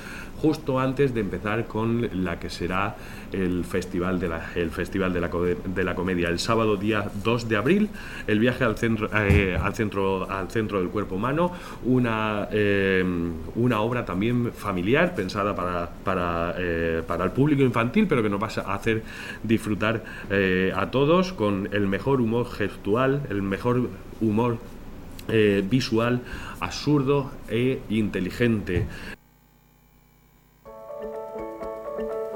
justo 0.42 0.80
antes 0.80 1.14
de 1.14 1.22
empezar 1.22 1.68
con 1.68 2.24
la 2.24 2.40
que 2.40 2.50
será 2.50 2.96
el 3.32 3.66
Festival 3.66 4.20
de 4.20 4.30
la, 4.30 4.52
el 4.56 4.72
festival 4.72 5.14
de 5.14 5.22
la, 5.22 5.30
de 5.30 5.84
la 5.84 5.96
Comedia. 5.96 6.30
El 6.30 6.40
sábado 6.40 6.78
día 6.78 7.10
2 7.24 7.50
de 7.50 7.58
abril, 7.58 7.90
el 8.26 8.40
viaje 8.40 8.64
al 8.64 8.78
centro, 8.78 9.10
eh, 9.14 9.58
al 9.62 9.76
centro, 9.76 10.30
al 10.30 10.50
centro 10.50 10.80
del 10.80 10.90
cuerpo 10.90 11.16
humano, 11.16 11.52
una, 11.84 12.48
eh, 12.52 13.04
una 13.56 13.82
obra 13.82 14.06
también 14.06 14.52
familiar 14.54 15.14
pensada 15.14 15.56
para, 15.56 15.90
para, 15.90 16.56
eh, 16.58 17.04
para, 17.06 17.26
el 17.26 17.32
público 17.32 17.62
infantil, 17.62 18.08
pero 18.08 18.24
que 18.24 18.30
nos 18.30 18.42
va 18.42 18.48
a 18.66 18.76
hacer 18.76 19.04
disfrutar 19.44 20.04
a 20.76 20.92
todos 20.92 21.34
con 21.34 21.70
el 21.72 21.88
mejor 21.88 22.22
humor 22.22 22.50
gestual, 22.50 23.22
el 23.30 23.42
mejor 23.42 23.90
humor 24.22 24.58
visual, 25.70 26.22
absurdo 26.60 27.32
e 27.50 27.80
inteligente. 27.90 28.88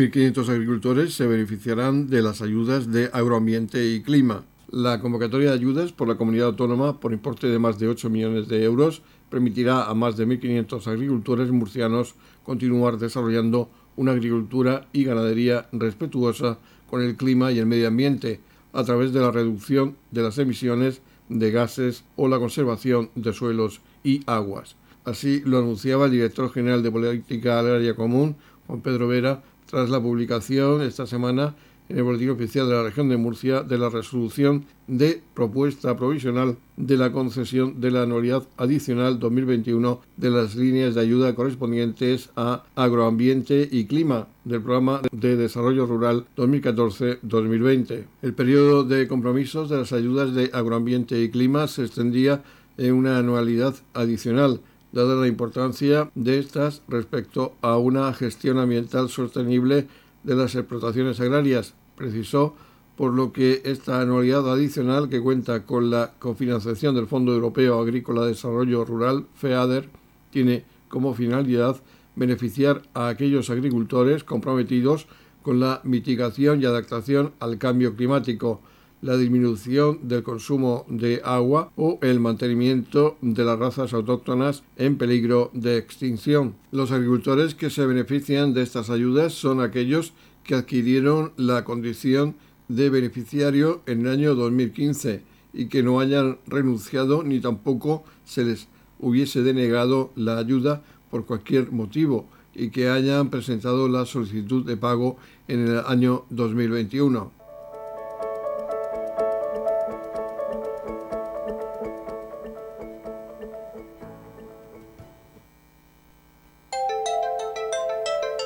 1.500 0.00 0.48
agricultores 0.48 1.14
se 1.14 1.26
beneficiarán 1.26 2.08
de 2.08 2.22
las 2.22 2.40
ayudas 2.40 2.90
de 2.90 3.10
agroambiente 3.12 3.90
y 3.90 4.00
clima. 4.00 4.44
La 4.70 4.98
convocatoria 5.00 5.50
de 5.50 5.56
ayudas 5.56 5.92
por 5.92 6.08
la 6.08 6.14
comunidad 6.14 6.46
autónoma 6.46 7.00
por 7.00 7.12
importe 7.12 7.48
de 7.48 7.58
más 7.58 7.78
de 7.78 7.88
8 7.88 8.08
millones 8.08 8.48
de 8.48 8.64
euros 8.64 9.02
permitirá 9.28 9.90
a 9.90 9.94
más 9.94 10.16
de 10.16 10.26
1.500 10.26 10.86
agricultores 10.86 11.50
murcianos 11.50 12.14
continuar 12.44 12.96
desarrollando 12.96 13.68
una 13.96 14.12
agricultura 14.12 14.88
y 14.92 15.04
ganadería 15.04 15.68
respetuosa 15.72 16.58
con 16.88 17.02
el 17.02 17.16
clima 17.16 17.52
y 17.52 17.58
el 17.58 17.66
medio 17.66 17.88
ambiente 17.88 18.40
a 18.72 18.84
través 18.84 19.12
de 19.12 19.20
la 19.20 19.30
reducción 19.30 19.96
de 20.10 20.22
las 20.22 20.38
emisiones 20.38 21.02
de 21.28 21.50
gases 21.50 22.04
o 22.16 22.28
la 22.28 22.38
conservación 22.38 23.10
de 23.14 23.32
suelos 23.32 23.80
y 24.02 24.22
aguas. 24.26 24.76
Así 25.04 25.40
lo 25.44 25.58
anunciaba 25.58 26.06
el 26.06 26.12
director 26.12 26.52
general 26.52 26.82
de 26.82 26.90
Política 26.90 27.58
Agraria 27.58 27.94
Común, 27.94 28.36
Juan 28.66 28.80
Pedro 28.80 29.08
Vera, 29.08 29.42
tras 29.66 29.88
la 29.88 30.00
publicación 30.00 30.82
esta 30.82 31.06
semana 31.06 31.54
en 31.90 31.98
el 31.98 32.04
Boletín 32.04 32.30
Oficial 32.30 32.68
de 32.68 32.74
la 32.74 32.84
Región 32.84 33.08
de 33.08 33.16
Murcia 33.16 33.62
de 33.62 33.76
la 33.76 33.88
resolución 33.88 34.64
de 34.86 35.22
propuesta 35.34 35.96
provisional 35.96 36.56
de 36.76 36.96
la 36.96 37.12
concesión 37.12 37.80
de 37.80 37.90
la 37.90 38.02
anualidad 38.02 38.44
adicional 38.56 39.18
2021 39.18 40.00
de 40.16 40.30
las 40.30 40.54
líneas 40.54 40.94
de 40.94 41.00
ayuda 41.00 41.34
correspondientes 41.34 42.30
a 42.36 42.64
agroambiente 42.76 43.68
y 43.70 43.86
clima 43.86 44.28
del 44.44 44.62
Programa 44.62 45.02
de 45.10 45.36
Desarrollo 45.36 45.86
Rural 45.86 46.26
2014-2020. 46.36 48.04
El 48.22 48.34
periodo 48.34 48.84
de 48.84 49.08
compromisos 49.08 49.68
de 49.68 49.78
las 49.78 49.92
ayudas 49.92 50.34
de 50.34 50.50
agroambiente 50.52 51.20
y 51.20 51.30
clima 51.30 51.66
se 51.66 51.84
extendía 51.84 52.42
en 52.78 52.94
una 52.94 53.18
anualidad 53.18 53.74
adicional 53.94 54.60
dada 54.92 55.14
la 55.14 55.28
importancia 55.28 56.10
de 56.14 56.38
estas 56.38 56.82
respecto 56.88 57.54
a 57.62 57.76
una 57.78 58.12
gestión 58.12 58.58
ambiental 58.58 59.08
sostenible 59.08 59.86
de 60.22 60.34
las 60.34 60.54
explotaciones 60.54 61.20
agrarias, 61.20 61.74
precisó, 62.00 62.54
por 62.96 63.12
lo 63.12 63.32
que 63.32 63.62
esta 63.64 64.00
anualidad 64.00 64.50
adicional, 64.50 65.08
que 65.08 65.20
cuenta 65.20 65.64
con 65.64 65.90
la 65.90 66.14
cofinanciación 66.18 66.94
del 66.94 67.06
Fondo 67.06 67.32
Europeo 67.32 67.80
Agrícola 67.80 68.22
de 68.22 68.28
Desarrollo 68.28 68.84
Rural, 68.84 69.26
FEADER, 69.34 69.88
tiene 70.30 70.64
como 70.88 71.14
finalidad 71.14 71.76
beneficiar 72.16 72.82
a 72.94 73.08
aquellos 73.08 73.50
agricultores 73.50 74.24
comprometidos 74.24 75.06
con 75.42 75.60
la 75.60 75.80
mitigación 75.84 76.60
y 76.60 76.66
adaptación 76.66 77.32
al 77.38 77.58
cambio 77.58 77.94
climático, 77.94 78.60
la 79.02 79.16
disminución 79.16 80.00
del 80.02 80.22
consumo 80.22 80.84
de 80.88 81.22
agua 81.24 81.72
o 81.76 81.98
el 82.02 82.20
mantenimiento 82.20 83.16
de 83.22 83.44
las 83.44 83.58
razas 83.58 83.94
autóctonas 83.94 84.62
en 84.76 84.98
peligro 84.98 85.50
de 85.54 85.78
extinción. 85.78 86.54
Los 86.70 86.92
agricultores 86.92 87.54
que 87.54 87.70
se 87.70 87.86
benefician 87.86 88.52
de 88.52 88.62
estas 88.62 88.90
ayudas 88.90 89.32
son 89.32 89.60
aquellos 89.60 90.12
que 90.44 90.54
adquirieron 90.54 91.32
la 91.36 91.64
condición 91.64 92.34
de 92.68 92.90
beneficiario 92.90 93.82
en 93.86 94.02
el 94.02 94.12
año 94.12 94.34
2015 94.34 95.22
y 95.52 95.66
que 95.66 95.82
no 95.82 96.00
hayan 96.00 96.38
renunciado 96.46 97.22
ni 97.22 97.40
tampoco 97.40 98.04
se 98.24 98.44
les 98.44 98.68
hubiese 98.98 99.42
denegado 99.42 100.12
la 100.14 100.38
ayuda 100.38 100.82
por 101.10 101.26
cualquier 101.26 101.72
motivo 101.72 102.28
y 102.54 102.70
que 102.70 102.88
hayan 102.88 103.30
presentado 103.30 103.88
la 103.88 104.06
solicitud 104.06 104.64
de 104.64 104.76
pago 104.76 105.16
en 105.48 105.66
el 105.66 105.78
año 105.86 106.24
2021. 106.30 107.39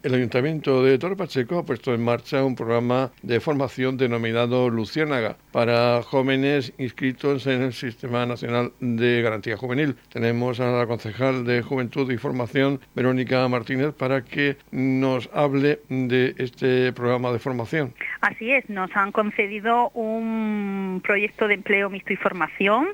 El 0.00 0.14
Ayuntamiento 0.14 0.84
de 0.84 0.96
Torre 0.96 1.16
Pacheco 1.16 1.58
ha 1.58 1.64
puesto 1.66 1.92
en 1.92 2.04
marcha 2.04 2.44
un 2.44 2.54
programa 2.54 3.10
de 3.22 3.40
formación 3.40 3.96
denominado 3.96 4.70
Luciérnaga 4.70 5.38
para 5.52 6.02
jóvenes 6.02 6.72
inscritos 6.78 7.46
en 7.46 7.62
el 7.62 7.72
Sistema 7.72 8.26
Nacional 8.26 8.72
de 8.80 9.22
Garantía 9.22 9.56
Juvenil. 9.56 9.96
Tenemos 10.12 10.60
a 10.60 10.70
la 10.70 10.86
concejal 10.86 11.44
de 11.44 11.62
Juventud 11.62 12.10
y 12.12 12.18
Formación, 12.18 12.80
Verónica 12.94 13.46
Martínez, 13.48 13.94
para 13.94 14.22
que 14.22 14.56
nos 14.70 15.30
hable 15.32 15.80
de 15.88 16.34
este 16.38 16.92
programa 16.92 17.32
de 17.32 17.38
formación. 17.38 17.94
Así 18.20 18.52
es, 18.52 18.68
nos 18.68 18.94
han 18.94 19.12
concedido 19.12 19.90
un 19.90 21.00
proyecto 21.04 21.48
de 21.48 21.54
empleo 21.54 21.88
mixto 21.90 22.12
y 22.12 22.16
formación, 22.16 22.88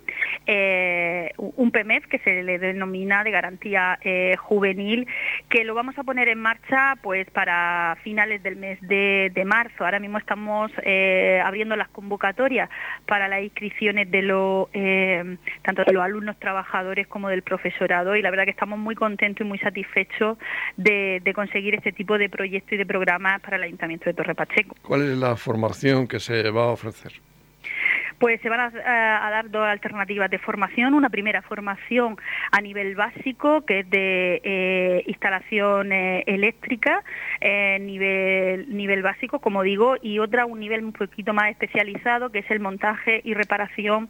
eh, 0.46 1.32
un 1.36 1.70
PMEF 1.70 2.06
que 2.06 2.18
se 2.20 2.42
le 2.42 2.58
denomina 2.58 3.24
de 3.24 3.30
garantía 3.30 3.98
eh, 4.02 4.36
juvenil, 4.36 5.06
que 5.48 5.64
lo 5.64 5.74
vamos 5.74 5.98
a 5.98 6.04
poner 6.04 6.28
en 6.28 6.38
marcha 6.38 6.94
pues 7.02 7.28
para 7.30 7.96
finales 8.02 8.42
del 8.42 8.56
mes 8.56 8.78
de, 8.82 9.44
marzo. 9.44 9.84
Ahora 9.84 9.98
mismo 9.98 10.16
estamos 10.16 10.72
eh, 10.82 11.42
abriendo 11.44 11.76
las 11.76 11.88
convocatorias 11.88 12.44
para 13.06 13.28
las 13.28 13.42
inscripciones 13.42 14.10
de 14.10 14.22
los 14.22 14.68
eh, 14.72 15.36
tanto 15.62 15.84
de 15.84 15.92
los 15.92 16.02
alumnos 16.02 16.38
trabajadores 16.38 17.06
como 17.06 17.28
del 17.28 17.42
profesorado 17.42 18.16
y 18.16 18.22
la 18.22 18.30
verdad 18.30 18.44
que 18.44 18.50
estamos 18.50 18.78
muy 18.78 18.94
contentos 18.94 19.44
y 19.44 19.48
muy 19.48 19.58
satisfechos 19.58 20.38
de, 20.76 21.20
de 21.24 21.34
conseguir 21.34 21.74
este 21.74 21.92
tipo 21.92 22.18
de 22.18 22.28
proyectos 22.28 22.72
y 22.72 22.76
de 22.76 22.86
programas 22.86 23.40
para 23.40 23.56
el 23.56 23.64
Ayuntamiento 23.64 24.06
de 24.06 24.14
Torre 24.14 24.34
Pacheco. 24.34 24.76
¿Cuál 24.82 25.02
es 25.02 25.18
la 25.18 25.36
formación 25.36 26.06
que 26.06 26.20
se 26.20 26.50
va 26.50 26.64
a 26.64 26.68
ofrecer? 26.68 27.12
Pues 28.18 28.40
se 28.40 28.48
van 28.48 28.60
a, 28.60 29.30
dar 29.30 29.50
dos 29.50 29.66
alternativas 29.66 30.30
de 30.30 30.38
formación. 30.38 30.94
Una 30.94 31.10
primera 31.10 31.42
formación 31.42 32.16
a 32.50 32.60
nivel 32.60 32.94
básico, 32.94 33.64
que 33.64 33.80
es 33.80 33.90
de 33.90 34.40
eh, 34.44 35.04
instalación 35.06 35.92
eh, 35.92 36.24
eléctrica, 36.26 37.02
eh, 37.40 37.78
nivel, 37.80 38.74
nivel 38.74 39.02
básico, 39.02 39.40
como 39.40 39.62
digo, 39.62 39.96
y 40.00 40.18
otra 40.18 40.46
un 40.46 40.60
nivel 40.60 40.84
un 40.84 40.92
poquito 40.92 41.34
más 41.34 41.50
especializado, 41.50 42.30
que 42.30 42.40
es 42.40 42.50
el 42.50 42.60
montaje 42.60 43.20
y 43.24 43.34
reparación 43.34 44.08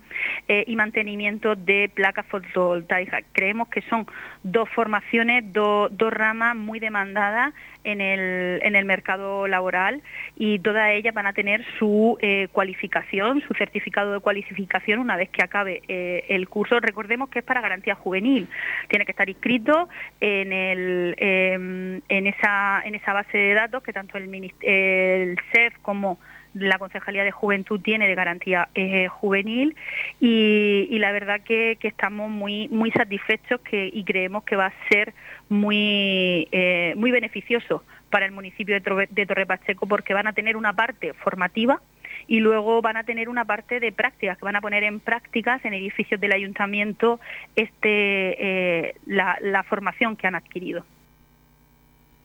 y 0.48 0.76
mantenimiento 0.76 1.54
de 1.56 1.90
placas 1.92 2.26
fotovoltaicas. 2.26 3.24
Creemos 3.32 3.68
que 3.68 3.82
son 3.82 4.06
dos 4.42 4.68
formaciones, 4.70 5.44
dos 5.52 6.12
ramas 6.12 6.56
muy 6.56 6.80
demandadas 6.80 7.54
en 7.84 8.00
el, 8.00 8.60
en 8.62 8.76
el 8.76 8.84
mercado 8.84 9.46
laboral 9.46 10.02
y 10.36 10.58
todas 10.58 10.90
ellas 10.90 11.14
van 11.14 11.26
a 11.26 11.32
tener 11.32 11.64
su 11.78 12.18
eh, 12.20 12.48
cualificación, 12.52 13.42
su 13.46 13.54
certificado 13.54 14.03
de 14.12 14.20
cualificación 14.20 15.00
una 15.00 15.16
vez 15.16 15.30
que 15.30 15.42
acabe 15.42 15.82
eh, 15.88 16.24
el 16.28 16.48
curso. 16.48 16.78
Recordemos 16.80 17.28
que 17.28 17.40
es 17.40 17.44
para 17.44 17.60
garantía 17.60 17.94
juvenil, 17.94 18.48
tiene 18.88 19.04
que 19.04 19.12
estar 19.12 19.28
inscrito 19.28 19.88
en, 20.20 20.52
el, 20.52 21.14
em, 21.18 22.00
en, 22.08 22.26
esa, 22.26 22.82
en 22.84 22.94
esa 22.94 23.12
base 23.12 23.38
de 23.38 23.54
datos 23.54 23.82
que 23.82 23.92
tanto 23.92 24.18
el, 24.18 24.52
el 24.62 25.38
CEF 25.52 25.78
como 25.82 26.18
la 26.54 26.78
Concejalía 26.78 27.24
de 27.24 27.32
Juventud 27.32 27.80
tiene 27.80 28.06
de 28.06 28.14
garantía 28.14 28.68
eh, 28.74 29.08
juvenil 29.08 29.76
y, 30.20 30.96
la 30.98 31.12
verdad 31.12 31.40
que, 31.42 31.76
estamos 31.82 32.30
muy 32.30 32.68
muy 32.68 32.90
satisfechos 32.92 33.60
que, 33.60 33.90
y 33.92 34.04
creemos 34.04 34.44
que 34.44 34.56
va 34.56 34.66
a 34.66 34.72
ser 34.88 35.12
muy 35.48 36.48
eh, 36.52 36.94
muy 36.96 37.10
beneficioso 37.10 37.82
para 38.08 38.24
el 38.26 38.32
municipio 38.32 38.80
de, 38.80 39.08
de 39.10 39.26
Torre 39.26 39.46
Pacheco 39.46 39.86
porque 39.86 40.14
van 40.14 40.26
a 40.26 40.32
tener 40.32 40.56
una 40.56 40.72
parte 40.72 41.12
formativa 41.12 41.80
y 42.26 42.40
luego 42.40 42.80
van 42.82 42.96
a 42.96 43.04
tener 43.04 43.28
una 43.28 43.44
parte 43.44 43.80
de 43.80 43.92
prácticas, 43.92 44.38
que 44.38 44.44
van 44.44 44.56
a 44.56 44.60
poner 44.60 44.84
en 44.84 45.00
prácticas 45.00 45.64
en 45.64 45.74
edificios 45.74 46.20
del 46.20 46.32
ayuntamiento 46.32 47.20
este, 47.56 48.88
eh, 48.88 48.94
la, 49.06 49.38
la 49.40 49.62
formación 49.62 50.16
que 50.16 50.26
han 50.26 50.34
adquirido. 50.34 50.84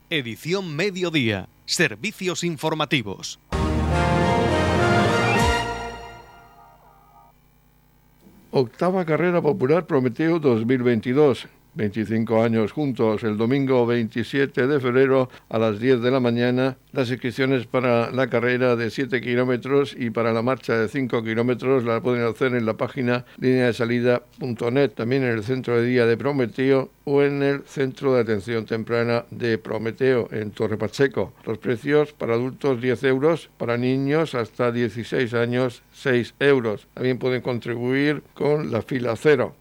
Edición 0.10 0.76
Mediodía. 0.76 1.48
Servicios 1.66 2.44
informativos. 2.44 3.40
Octava 8.52 9.06
carrera 9.06 9.42
popular 9.42 9.86
Prometeo 9.86 10.40
2022. 10.40 11.48
25 11.80 12.44
años 12.44 12.74
juntos. 12.74 13.24
El 13.24 13.38
domingo 13.38 13.86
27 13.86 14.68
de 14.68 14.80
febrero 14.82 15.30
a 15.48 15.58
las 15.58 15.80
10 15.80 16.02
de 16.02 16.12
la 16.12 16.20
mañana, 16.20 16.78
las 16.92 17.10
inscripciones 17.10 17.68
para 17.68 18.12
la 18.12 18.30
carrera 18.30 18.76
de 18.76 18.90
7 18.90 19.22
kilómetros 19.22 19.96
y 19.98 20.10
para 20.10 20.34
la 20.34 20.42
marcha 20.42 20.78
de 20.78 20.90
5 20.90 21.24
kilómetros 21.24 21.86
la 21.86 22.02
pueden 22.02 22.26
hacer 22.26 22.54
en 22.54 22.66
la 22.66 22.74
página 22.74 23.26
lineadesalida.net, 23.38 24.92
también 24.92 25.24
en 25.24 25.30
el 25.30 25.44
centro 25.44 25.80
de 25.80 25.88
día 25.88 26.06
de 26.06 26.18
Prometeo 26.18 26.92
o 27.06 27.24
en 27.24 27.42
el 27.44 27.64
centro 27.64 28.14
de 28.14 28.22
atención 28.22 28.66
temprana 28.66 29.24
de 29.32 29.58
Prometeo 29.58 30.28
en 30.32 30.52
Torre 30.52 30.78
Pacheco. 30.78 31.34
Los 31.46 31.60
precios 31.60 32.12
para 32.12 32.34
adultos 32.34 32.82
10 32.82 33.04
euros, 33.06 33.50
para 33.58 33.78
niños 33.78 34.36
hasta 34.36 34.74
16 34.74 35.34
años 35.34 35.82
6 35.94 36.36
euros. 36.42 36.88
También 36.94 37.20
pueden 37.20 37.42
contribuir 37.42 38.22
con 38.34 38.70
la 38.70 38.82
fila 38.82 39.16
cero. 39.16 39.56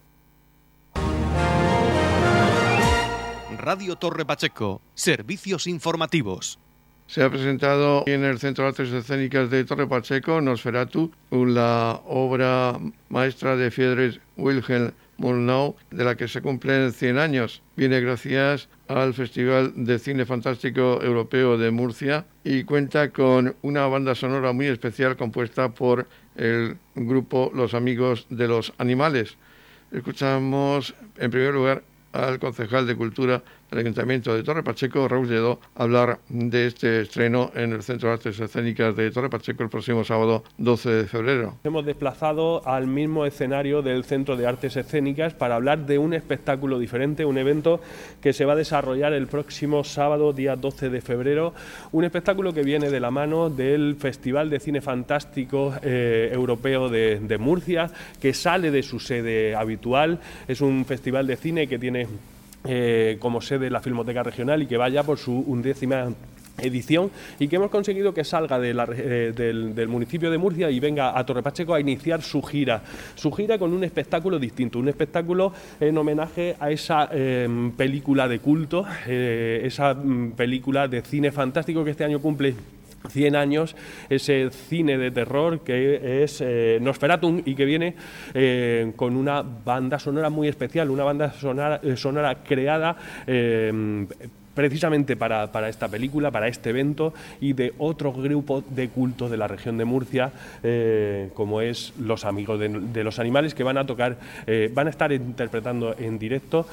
Radio 3.59 3.97
Torre 3.97 4.25
Pacheco, 4.25 4.81
servicios 4.95 5.67
informativos. 5.67 6.61
Se 7.09 7.25
ha 7.25 7.29
presentado 7.29 8.05
en 8.07 8.23
el 8.23 8.39
Centro 8.39 8.63
de 8.63 8.71
Artes 8.71 8.93
Escénicas 8.93 9.51
de 9.51 9.65
Torre 9.65 9.89
Pacheco, 9.89 10.41
Nosferatu, 10.41 11.11
la 11.31 12.01
obra 12.07 12.79
maestra 13.09 13.57
de 13.57 13.73
Friedrich 13.73 14.21
Wilhelm 14.37 14.93
Murnau, 15.17 15.75
de 15.91 16.05
la 16.05 16.17
que 16.17 16.29
se 16.29 16.41
cumplen 16.41 16.93
100 16.93 17.19
años. 17.19 17.63
Viene 17.77 18.01
gracias 18.01 18.69
al 18.87 19.13
Festival 19.13 19.73
de 19.75 19.99
Cine 19.99 20.25
Fantástico 20.25 21.01
Europeo 21.03 21.59
de 21.59 21.73
Murcia 21.73 22.27
y 22.45 22.63
cuenta 22.63 23.11
con 23.11 23.57
una 23.63 23.89
banda 23.89 24.15
sonora 24.15 24.53
muy 24.53 24.67
especial 24.67 25.17
compuesta 25.17 25.71
por 25.71 26.07
el 26.37 26.77
grupo 26.95 27.51
Los 27.53 27.75
Amigos 27.75 28.27
de 28.31 28.47
los 28.47 28.73
Animales. 28.79 29.37
Escuchamos 29.91 30.95
en 31.17 31.31
primer 31.33 31.55
lugar 31.55 31.83
al 32.19 32.39
concejal 32.39 32.87
de 32.87 32.97
Cultura 32.97 33.43
del 33.71 33.81
Ayuntamiento 33.81 34.35
de 34.35 34.43
Torre 34.43 34.63
Pacheco, 34.63 35.07
Raúl 35.09 35.29
Lledó, 35.29 35.61
hablar 35.75 36.19
de 36.29 36.67
este 36.67 37.03
estreno 37.03 37.51
en 37.55 37.73
el 37.73 37.83
Centro 37.83 38.09
de 38.09 38.15
Artes 38.15 38.41
Escénicas 38.41 38.97
de 38.97 39.11
Torre 39.11 39.29
Pacheco 39.29 39.63
el 39.63 39.69
próximo 39.69 40.05
sábado 40.05 40.45
12 40.59 40.91
de 40.91 41.05
febrero. 41.07 41.55
Hemos 41.65 41.85
desplazado 41.85 42.67
al 42.67 42.87
mismo 42.87 43.27
escenario 43.27 43.83
del 43.83 44.05
Centro 44.05 44.37
de 44.37 44.47
Artes 44.47 44.77
Escénicas 44.77 45.35
para 45.35 45.57
hablar 45.57 45.87
de 45.87 45.99
un 45.99 46.15
espectáculo 46.15 46.79
diferente, 46.79 47.25
un 47.25 47.39
evento 47.39 47.81
que 48.23 48.33
se 48.33 48.45
va 48.45 48.55
a 48.55 48.57
desarrollar 48.57 49.13
el 49.13 49.27
próximo 49.27 49.85
sábado, 49.85 50.33
día 50.33 50.57
12 50.57 50.91
de 50.91 51.01
febrero, 51.01 51.55
un 51.93 52.05
espectáculo 52.05 52.55
que 52.55 52.63
viene 52.63 52.91
de 52.91 53.01
la 53.01 53.11
mano 53.11 53.51
del 53.51 53.97
Festival 53.97 54.51
de 54.51 54.61
Cine 54.61 54.81
Fantástico 54.81 55.75
eh, 55.83 56.31
Europeo 56.33 56.89
de 56.89 57.39
Murcia, 57.39 57.91
que 58.21 58.33
sale 58.33 58.71
de 58.71 58.83
su 58.83 58.99
sede 58.99 59.55
habitual. 59.55 60.21
Es 60.47 60.61
un 60.61 60.85
festival 60.85 61.27
de 61.27 61.37
cine 61.37 61.67
que 61.67 61.79
tiene 61.79 62.07
eh, 62.65 63.17
como 63.21 63.41
sede 63.41 63.71
la 63.71 63.81
Filmoteca 63.81 64.23
Regional 64.23 64.63
y 64.63 64.67
que 64.67 64.77
vaya 64.77 65.03
por 65.03 65.19
su 65.19 65.33
undécima 65.33 66.09
edición 66.61 67.11
y 67.39 67.49
que 67.49 67.57
hemos 67.57 67.71
conseguido 67.71 68.13
que 68.13 68.25
salga 68.25 68.59
eh, 68.61 69.33
del, 69.35 69.89
municipio 69.89 70.31
de 70.31 70.39
Murcia 70.39 70.71
y 70.71 70.81
venga 70.81 71.19
a 71.19 71.25
Torre 71.25 71.43
Pacheco 71.43 71.75
a 71.75 71.81
iniciar 71.81 72.23
su 72.23 72.43
gira, 72.43 72.83
su 73.15 73.31
gira 73.33 73.59
con 73.59 73.73
un 73.73 73.85
espectáculo 73.85 74.39
distinto, 74.39 74.79
un 74.79 74.89
espectáculo 74.89 75.53
en 75.81 75.97
homenaje 75.97 76.57
a 76.59 76.71
esa 76.71 77.09
em, 77.13 77.73
película 77.73 78.29
de 78.29 78.41
culto, 78.41 78.85
eh, 79.07 79.63
esa 79.65 79.95
mm, 79.95 80.33
película 80.33 80.89
de 80.89 81.03
cine 81.03 81.33
fantástico 81.33 81.85
que 81.85 81.93
este 81.93 82.05
año 82.05 82.21
cumple 82.21 82.55
100 83.07 83.37
años, 83.37 83.77
ese 84.09 84.51
cine 84.51 84.99
de 84.99 85.11
terror 85.11 85.61
que 85.61 86.23
es 86.23 86.41
eh, 86.41 86.79
Nosferatum 86.81 87.43
y 87.45 87.55
que 87.55 87.65
viene 87.65 87.95
eh, 88.35 88.93
con 88.97 89.17
una 89.17 89.43
banda 89.43 89.99
sonora 89.99 90.31
muy 90.31 90.49
especial, 90.49 90.91
una 90.91 91.05
banda 91.05 91.33
sonora, 91.33 91.81
eh, 91.83 91.97
sonora 91.97 92.43
creada 92.43 92.97
precisamente 94.55 95.15
para, 95.17 95.69
esta 95.69 95.87
película, 95.87 96.33
para 96.33 96.49
este 96.49 96.71
evento 96.71 97.15
y 97.41 97.53
de 97.53 97.75
otro 97.79 98.13
grupo 98.13 98.65
de 98.69 98.89
culto 98.89 99.29
de 99.29 99.37
la 99.37 99.47
región 99.47 99.79
de 99.79 99.85
Murcia, 99.85 100.33
como 101.35 101.61
es 101.61 101.93
Los 102.01 102.25
Amigos 102.25 102.59
de, 102.59 103.05
los 103.05 103.21
Animales, 103.21 103.55
que 103.55 103.63
van 103.63 103.79
a 103.79 103.87
tocar, 103.87 104.19
van 104.73 104.89
a 104.89 104.91
estar 104.91 105.13
interpretando 105.13 105.95
en 105.97 106.19
directo 106.19 106.67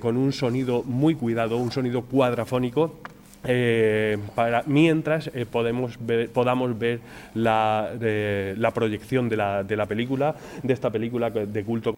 con 0.00 0.16
un 0.16 0.32
sonido 0.32 0.82
muy 0.82 1.14
cuidado, 1.14 1.58
un 1.58 1.70
sonido 1.70 2.02
cuadrafónico 2.02 3.00
eh, 3.44 4.18
para, 4.34 4.62
mientras 4.66 5.30
eh, 5.34 5.46
podemos 5.46 5.98
podamos 6.32 6.78
ver 6.78 7.00
la, 7.34 7.90
la 8.00 8.70
proyección 8.72 9.28
de 9.28 9.36
la, 9.36 9.62
de 9.64 9.76
la 9.76 9.86
película, 9.86 10.34
de 10.62 10.72
esta 10.72 10.90
película 10.90 11.30
de 11.30 11.64
culto. 11.64 11.96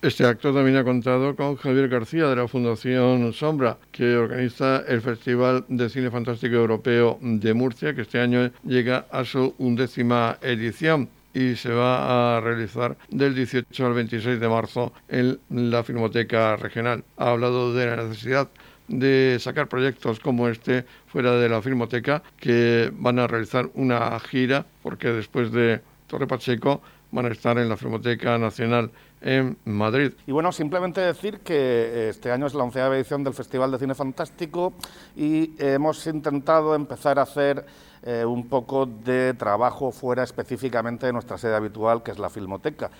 Este 0.00 0.24
acto 0.24 0.54
también 0.54 0.76
ha 0.76 0.84
contado 0.84 1.34
con 1.34 1.56
Javier 1.56 1.88
García 1.88 2.28
de 2.28 2.36
la 2.36 2.46
Fundación 2.46 3.32
Sombra, 3.32 3.78
que 3.90 4.16
organiza 4.16 4.84
el 4.86 5.00
Festival 5.00 5.64
de 5.66 5.88
Cine 5.88 6.08
Fantástico 6.08 6.54
Europeo 6.54 7.18
de 7.20 7.52
Murcia, 7.52 7.92
que 7.94 8.02
este 8.02 8.20
año 8.20 8.52
llega 8.62 9.06
a 9.10 9.24
su 9.24 9.56
undécima 9.58 10.38
edición 10.40 11.08
y 11.34 11.56
se 11.56 11.70
va 11.70 12.36
a 12.36 12.40
realizar 12.40 12.96
del 13.10 13.34
18 13.34 13.86
al 13.86 13.94
26 13.94 14.38
de 14.38 14.48
marzo 14.48 14.92
en 15.08 15.40
la 15.50 15.82
Filmoteca 15.82 16.54
Regional. 16.54 17.02
Ha 17.16 17.30
hablado 17.30 17.74
de 17.74 17.86
la 17.86 17.96
necesidad 17.96 18.48
de 18.88 19.36
sacar 19.40 19.68
proyectos 19.68 20.18
como 20.20 20.48
este 20.48 20.84
fuera 21.06 21.32
de 21.32 21.48
la 21.48 21.62
Filmoteca, 21.62 22.22
que 22.38 22.90
van 22.94 23.18
a 23.18 23.26
realizar 23.26 23.70
una 23.74 24.18
gira, 24.20 24.66
porque 24.82 25.08
después 25.08 25.52
de 25.52 25.80
Torre 26.06 26.26
Pacheco 26.26 26.80
van 27.10 27.26
a 27.26 27.28
estar 27.28 27.58
en 27.58 27.68
la 27.68 27.76
Filmoteca 27.76 28.36
Nacional 28.38 28.90
en 29.20 29.56
Madrid. 29.64 30.12
Y 30.26 30.32
bueno, 30.32 30.52
simplemente 30.52 31.00
decir 31.00 31.40
que 31.40 32.08
este 32.10 32.30
año 32.30 32.46
es 32.46 32.54
la 32.54 32.64
onceava 32.64 32.96
edición 32.96 33.24
del 33.24 33.34
Festival 33.34 33.70
de 33.70 33.78
Cine 33.78 33.94
Fantástico 33.94 34.74
y 35.16 35.52
hemos 35.58 36.06
intentado 36.06 36.74
empezar 36.74 37.18
a 37.18 37.22
hacer 37.22 37.64
eh, 38.02 38.24
un 38.24 38.48
poco 38.48 38.86
de 38.86 39.34
trabajo 39.34 39.90
fuera 39.90 40.22
específicamente 40.22 41.06
de 41.06 41.12
nuestra 41.12 41.36
sede 41.36 41.56
habitual, 41.56 42.02
que 42.02 42.12
es 42.12 42.18
la 42.18 42.30
Filmoteca. 42.30 42.90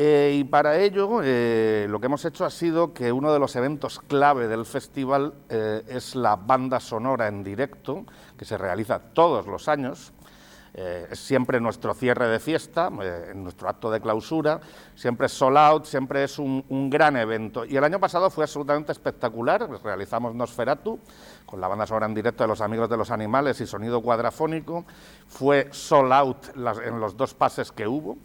Eh, 0.00 0.36
y 0.38 0.44
para 0.44 0.78
ello 0.78 1.22
eh, 1.24 1.88
lo 1.90 1.98
que 1.98 2.06
hemos 2.06 2.24
hecho 2.24 2.44
ha 2.44 2.50
sido 2.50 2.94
que 2.94 3.10
uno 3.10 3.32
de 3.32 3.40
los 3.40 3.56
eventos 3.56 3.98
clave 3.98 4.46
del 4.46 4.64
festival 4.64 5.34
eh, 5.48 5.82
es 5.88 6.14
la 6.14 6.36
banda 6.36 6.78
sonora 6.78 7.26
en 7.26 7.42
directo, 7.42 8.04
que 8.38 8.44
se 8.44 8.56
realiza 8.56 9.00
todos 9.00 9.48
los 9.48 9.66
años. 9.66 10.12
es 10.74 11.18
siempre 11.18 11.58
nuestro 11.58 11.92
cierre 11.92 12.28
de 12.28 12.38
fiesta, 12.38 12.88
nuestro 13.34 13.68
acto 13.68 13.90
de 13.90 14.00
clausura, 14.00 14.60
siempre 14.94 15.26
es 15.26 15.32
sold 15.32 15.56
out, 15.56 15.84
siempre 15.86 16.22
es 16.22 16.38
un, 16.38 16.64
un, 16.68 16.88
gran 16.88 17.16
evento. 17.16 17.64
Y 17.64 17.76
el 17.76 17.82
año 17.82 17.98
pasado 17.98 18.30
fue 18.30 18.44
absolutamente 18.44 18.92
espectacular, 18.92 19.68
realizamos 19.82 20.36
Nosferatu 20.36 21.00
con 21.44 21.60
la 21.60 21.66
banda 21.66 21.84
sonora 21.84 22.06
en 22.06 22.14
directo 22.14 22.44
de 22.44 22.48
los 22.48 22.60
Amigos 22.60 22.88
de 22.88 22.96
los 22.96 23.10
Animales 23.10 23.60
y 23.60 23.66
sonido 23.66 24.00
cuadrafónico, 24.00 24.84
fue 25.26 25.66
sold 25.72 26.12
out 26.12 26.46
en 26.54 27.00
los 27.00 27.16
dos 27.16 27.34
pases 27.34 27.72
que 27.72 27.88
hubo. 27.88 28.18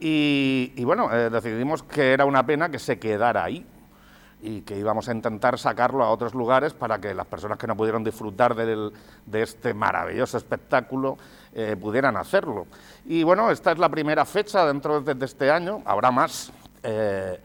Y, 0.00 0.84
bueno, 0.84 1.12
eh, 1.12 1.28
decidimos 1.28 1.82
que 1.82 2.12
era 2.12 2.24
una 2.24 2.46
pena 2.46 2.68
que 2.68 2.78
se 2.78 2.98
quedara 2.98 3.44
ahí 3.44 3.66
y 4.40 4.60
que 4.60 4.78
íbamos 4.78 5.08
a 5.08 5.12
intentar 5.12 5.58
sacarlo 5.58 6.04
a 6.04 6.10
otros 6.10 6.34
lugares 6.34 6.72
para 6.72 7.00
que 7.00 7.12
las 7.12 7.26
personas 7.26 7.58
que 7.58 7.66
no 7.66 7.76
pudieron 7.76 8.04
disfrutar 8.04 8.54
de 8.54 9.42
este 9.42 9.74
maravilloso 9.74 10.36
espectáculo 10.36 11.18
eh, 11.52 11.76
pudieran 11.80 12.16
hacerlo. 12.16 12.68
Y 13.06 13.24
bueno, 13.24 13.50
esta 13.50 13.72
es 13.72 13.78
la 13.78 13.88
primera 13.88 14.24
fecha 14.24 14.64
dentro 14.64 15.00
de, 15.00 15.24
este 15.24 15.50
año, 15.50 15.82
habrá 15.84 16.12
más. 16.12 16.52
Eh, 16.84 17.40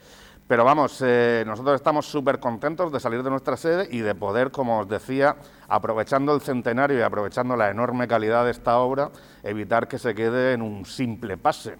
pero 0.45 0.63
vamos, 0.65 1.01
nosotros 1.01 1.75
estamos 1.75 2.05
súper 2.05 2.39
contentos 2.39 2.91
de 2.91 2.99
salir 2.99 3.23
de 3.23 3.29
nuestra 3.29 3.57
sede 3.57 3.87
y 3.89 3.99
de 3.99 4.13
poder, 4.13 4.51
como 4.51 4.81
os 4.81 4.87
decía, 4.87 5.37
aprovechando 5.67 6.35
el 6.35 6.41
centenario 6.41 6.99
y 6.99 7.01
aprovechando 7.01 7.55
la 7.55 7.71
enorme 7.71 8.07
calidad 8.07 8.45
de 8.45 8.51
esta 8.51 8.77
obra, 8.77 9.09
evitar 9.41 9.87
que 9.87 9.97
se 9.97 10.13
quede 10.13 10.53
en 10.53 10.61
un 10.61 10.85
simple 10.85 11.37
pase. 11.37 11.77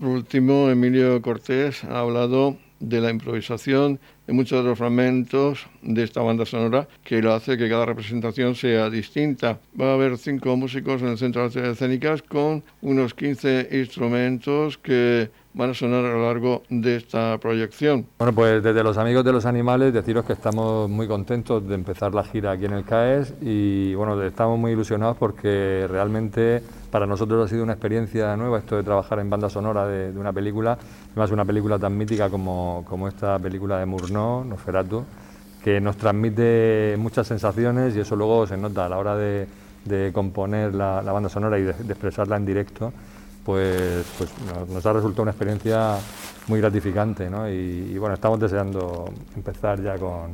Por 0.00 0.08
último, 0.08 0.70
Emilio 0.70 1.20
Cortés 1.20 1.84
ha 1.84 2.00
hablado 2.00 2.56
de 2.78 3.02
la 3.02 3.10
improvisación 3.10 4.00
de 4.30 4.34
muchos 4.34 4.62
de 4.62 4.68
los 4.68 4.78
fragmentos 4.78 5.66
de 5.82 6.04
esta 6.04 6.22
banda 6.22 6.46
sonora 6.46 6.86
que 7.02 7.20
lo 7.20 7.34
hace 7.34 7.58
que 7.58 7.68
cada 7.68 7.84
representación 7.84 8.54
sea 8.54 8.88
distinta. 8.88 9.58
Va 9.78 9.90
a 9.90 9.94
haber 9.94 10.18
cinco 10.18 10.56
músicos 10.56 11.02
en 11.02 11.08
el 11.08 11.18
Centro 11.18 11.42
de 11.42 11.46
Artes 11.48 11.72
Escénicas 11.72 12.22
con 12.22 12.62
unos 12.80 13.12
15 13.12 13.70
instrumentos 13.72 14.78
que 14.78 15.30
van 15.52 15.70
a 15.70 15.74
sonar 15.74 16.04
a 16.04 16.12
lo 16.12 16.26
largo 16.26 16.62
de 16.68 16.96
esta 16.96 17.38
proyección. 17.38 18.06
Bueno, 18.18 18.32
pues 18.32 18.62
desde 18.62 18.84
los 18.84 18.96
amigos 18.98 19.24
de 19.24 19.32
los 19.32 19.46
animales 19.46 19.92
deciros 19.92 20.24
que 20.24 20.34
estamos 20.34 20.88
muy 20.88 21.08
contentos 21.08 21.66
de 21.66 21.74
empezar 21.74 22.14
la 22.14 22.22
gira 22.22 22.52
aquí 22.52 22.66
en 22.66 22.72
el 22.72 22.84
CAES 22.84 23.34
y 23.40 23.94
bueno, 23.94 24.22
estamos 24.22 24.58
muy 24.58 24.72
ilusionados 24.72 25.16
porque 25.16 25.86
realmente 25.88 26.62
para 26.90 27.06
nosotros 27.06 27.44
ha 27.44 27.48
sido 27.48 27.62
una 27.62 27.72
experiencia 27.72 28.36
nueva 28.36 28.58
esto 28.58 28.76
de 28.76 28.82
trabajar 28.82 29.18
en 29.20 29.30
banda 29.30 29.48
sonora 29.48 29.86
de, 29.86 30.16
una 30.18 30.32
película, 30.32 30.78
además 31.12 31.30
una 31.30 31.44
película 31.44 31.78
tan 31.78 31.96
mítica 31.96 32.28
como, 32.30 32.84
como 32.88 33.08
esta 33.08 33.38
película 33.38 33.78
de 33.78 33.86
Murnau, 33.86 34.10
Nosferatu, 34.46 35.04
que 35.62 35.80
nos 35.80 35.96
transmite 35.96 36.96
muchas 36.98 37.26
sensaciones 37.26 37.96
y 37.96 38.00
eso 38.00 38.16
luego 38.16 38.46
se 38.46 38.56
nota 38.56 38.86
a 38.86 38.88
la 38.88 38.98
hora 38.98 39.16
de, 39.16 39.46
componer 40.12 40.74
la, 40.74 41.00
banda 41.00 41.28
sonora 41.28 41.58
y 41.58 41.62
de 41.62 41.70
expresarla 41.70 42.36
en 42.36 42.46
directo 42.46 42.92
pues, 43.44 44.04
pues 44.18 44.30
nos 44.68 44.84
ha 44.84 44.92
resultado 44.92 45.22
una 45.22 45.32
experiencia 45.32 45.96
muy 46.46 46.60
gratificante. 46.60 47.30
¿no? 47.30 47.48
Y, 47.48 47.96
bueno, 47.98 48.14
estamos 48.14 48.38
deseando 48.38 49.06
empezar 49.34 49.82
ya 49.82 49.96
con, 49.98 50.30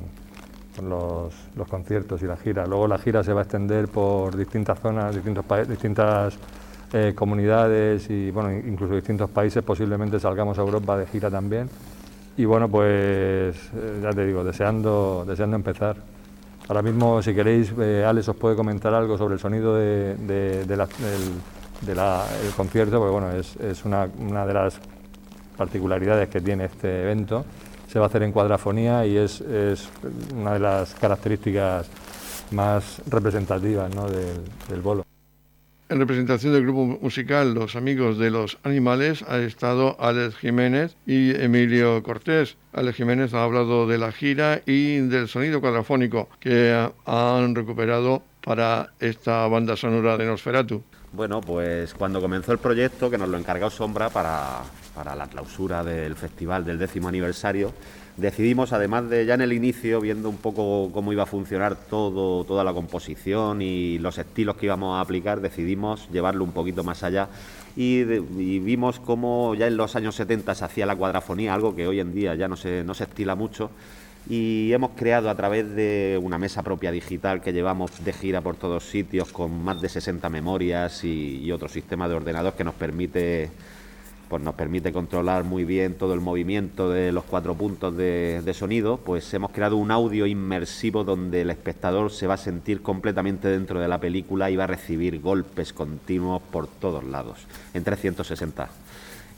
los, 0.89 1.33
conciertos 1.69 2.23
y 2.23 2.27
la 2.27 2.37
gira. 2.37 2.67
Luego 2.67 2.87
la 2.87 2.99
gira 2.99 3.23
se 3.23 3.33
va 3.33 3.41
a 3.41 3.43
extender 3.45 3.89
por 3.89 4.37
distintas 4.37 4.79
zonas, 4.81 5.15
distintos 5.15 5.45
distintas 5.69 6.39
eh, 6.93 7.13
comunidades 7.15 8.11
y 8.11 8.31
bueno, 8.31 8.53
incluso 8.53 8.95
distintos 8.95 9.31
países. 9.31 9.63
Posiblemente 9.63 10.21
salgamos 10.21 10.59
a 10.59 10.63
Europa 10.63 10.99
de 10.99 11.07
gira 11.07 11.31
también. 11.31 11.71
Y 12.37 12.45
bueno, 12.45 12.69
pues 12.69 13.57
eh, 13.57 14.01
ya 14.03 14.11
te 14.11 14.27
digo, 14.27 14.45
deseando, 14.45 15.25
deseando 15.27 15.57
empezar. 15.57 15.97
Ahora 16.69 16.83
mismo, 16.83 17.23
si 17.23 17.35
queréis, 17.35 17.73
eh, 17.81 18.05
Alex 18.07 18.29
os 18.29 18.37
puede 18.37 18.57
comentar 18.57 18.93
algo 18.93 19.17
sobre 19.17 19.35
el 19.35 19.41
sonido 19.41 19.75
de, 19.75 20.17
del, 20.17 20.87
concierto, 22.57 22.99
porque 22.99 23.13
bueno, 23.13 23.31
es, 23.33 23.85
una, 23.85 24.07
de 24.07 24.53
las 24.53 24.79
particularidades 25.57 26.29
que 26.29 26.41
tiene 26.41 26.67
este 26.67 27.05
evento. 27.05 27.45
Se 27.89 27.99
va 27.99 28.07
a 28.07 28.09
hacer 28.09 28.23
en 28.25 28.33
cuadrafonía 28.33 29.07
y 29.07 29.17
es, 29.17 29.43
una 30.37 30.55
de 30.55 30.59
las 30.59 30.95
características 30.95 31.87
más 32.51 33.01
representativas 33.09 33.91
del, 33.91 34.45
del 34.69 34.81
bolo. 34.83 35.06
En 35.89 36.01
representación 36.01 36.53
del 36.53 36.65
grupo 36.65 36.99
musical 37.01 37.55
Los 37.55 37.77
Amigos 37.77 38.19
de 38.19 38.33
los 38.33 38.59
Animales 38.65 39.23
ha 39.29 39.39
estado 39.39 39.97
Alex 40.01 40.35
Jiménez 40.37 40.97
y 41.07 41.31
Emilio 41.41 42.03
Cortés. 42.03 42.57
Alex 42.73 42.97
Jiménez 42.97 43.35
ha 43.35 43.45
hablado 43.45 43.87
de 43.87 43.97
la 43.97 44.11
gira 44.11 44.63
y 44.67 44.97
del 44.97 45.29
sonido 45.29 45.61
cuadrafónico 45.61 46.29
que 46.41 46.91
han 47.05 47.55
recuperado 47.55 48.25
para 48.43 48.95
esta 48.99 49.47
banda 49.47 49.77
sonora 49.77 50.17
de 50.17 50.27
Nosferatu. 50.27 50.83
Bueno, 51.13 51.41
pues 51.41 51.95
cuando 51.95 52.21
comenzó 52.21 52.51
el 52.51 52.59
proyecto, 52.59 53.09
que 53.09 53.17
nos 53.17 53.29
lo 53.29 53.39
encargó 53.39 53.71
Sombra 53.71 54.11
para, 54.11 54.63
para 54.93 55.15
la 55.15 55.29
clausura 55.29 55.85
del 55.85 56.17
festival 56.17 56.65
del 56.65 56.79
décimo 56.79 57.07
aniversario, 57.07 57.73
decidimos, 58.17 58.73
además 58.73 59.09
de 59.11 59.27
ya 59.27 59.35
en 59.35 59.43
el 59.43 59.53
inicio, 59.53 60.01
viendo 60.01 60.29
un 60.29 60.39
poco 60.39 60.91
cómo 60.93 61.13
iba 61.13 61.25
a 61.25 61.27
funcionar 61.27 61.77
todo, 61.77 62.45
toda 62.45 62.65
la 62.65 62.73
composición 62.73 63.63
y 63.63 63.99
los 63.99 64.19
estilos 64.19 64.57
que 64.57 64.67
íbamos 64.67 64.97
a 64.97 65.01
aplicar, 65.01 65.41
decidimos 65.41 66.09
llevarlo 66.11 66.45
un 66.45 66.53
poquito 66.53 66.83
más 66.83 67.03
allá 67.03 67.29
y, 67.77 68.05
vimos 68.05 69.01
cómo 69.01 69.55
ya 69.55 69.67
en 69.67 69.77
los 69.77 69.97
años 69.97 70.15
70 70.15 70.55
se 70.55 70.65
hacía 70.65 70.87
la 70.87 70.97
cuadrafonía, 70.97 71.53
algo 71.53 71.77
que 71.77 71.87
hoy 71.87 72.01
en 72.01 72.15
día 72.15 72.35
ya 72.35 72.49
no 72.49 72.57
se, 72.57 72.83
no 72.85 72.95
se 72.95 73.05
estila 73.05 73.35
mucho. 73.35 73.71
Y 74.29 74.73
hemos 74.73 74.91
creado 74.97 75.31
a 75.31 75.37
través 75.37 75.77
de 75.77 76.19
una 76.21 76.37
mesa 76.37 76.63
propia 76.65 76.91
digital 76.91 77.41
que 77.41 77.53
llevamos 77.53 78.05
de 78.05 78.13
gira 78.13 78.41
por 78.41 78.57
todos 78.57 78.83
sitios 78.85 79.31
con 79.31 79.63
más 79.63 79.81
de 79.81 79.89
60 79.89 80.29
memorias 80.31 81.05
y, 81.05 81.39
y 81.45 81.53
otro 81.53 81.69
sistema 81.69 82.09
de 82.09 82.17
ordenador 82.17 82.55
que 82.55 82.65
nos 82.65 82.75
permite 82.75 83.51
pues 84.29 84.43
nos 84.43 84.55
permite 84.55 84.93
controlar 84.93 85.45
muy 85.45 85.65
bien 85.65 85.95
todo 85.95 86.15
el 86.15 86.21
movimiento 86.21 86.91
de 86.91 87.13
los 87.13 87.25
cuatro 87.25 87.55
puntos 87.55 87.97
de, 87.97 88.53
sonido, 88.55 88.97
pues 88.99 89.33
hemos 89.35 89.51
creado 89.53 89.77
un 89.77 89.91
audio 89.91 90.27
inmersivo 90.27 91.05
donde 91.05 91.43
el 91.43 91.51
espectador 91.51 92.11
se 92.11 92.27
va 92.27 92.35
a 92.35 92.39
sentir 92.39 92.83
completamente 92.83 93.49
dentro 93.49 93.81
de 93.81 93.89
la 93.89 93.99
película 93.99 94.51
y 94.51 94.57
va 94.57 94.65
a 94.65 94.69
recibir 94.69 95.21
golpes 95.21 95.73
continuos 95.73 96.43
por 96.51 96.67
todos 96.67 97.05
lados, 97.05 97.47
en 97.75 97.85
360. 97.85 98.69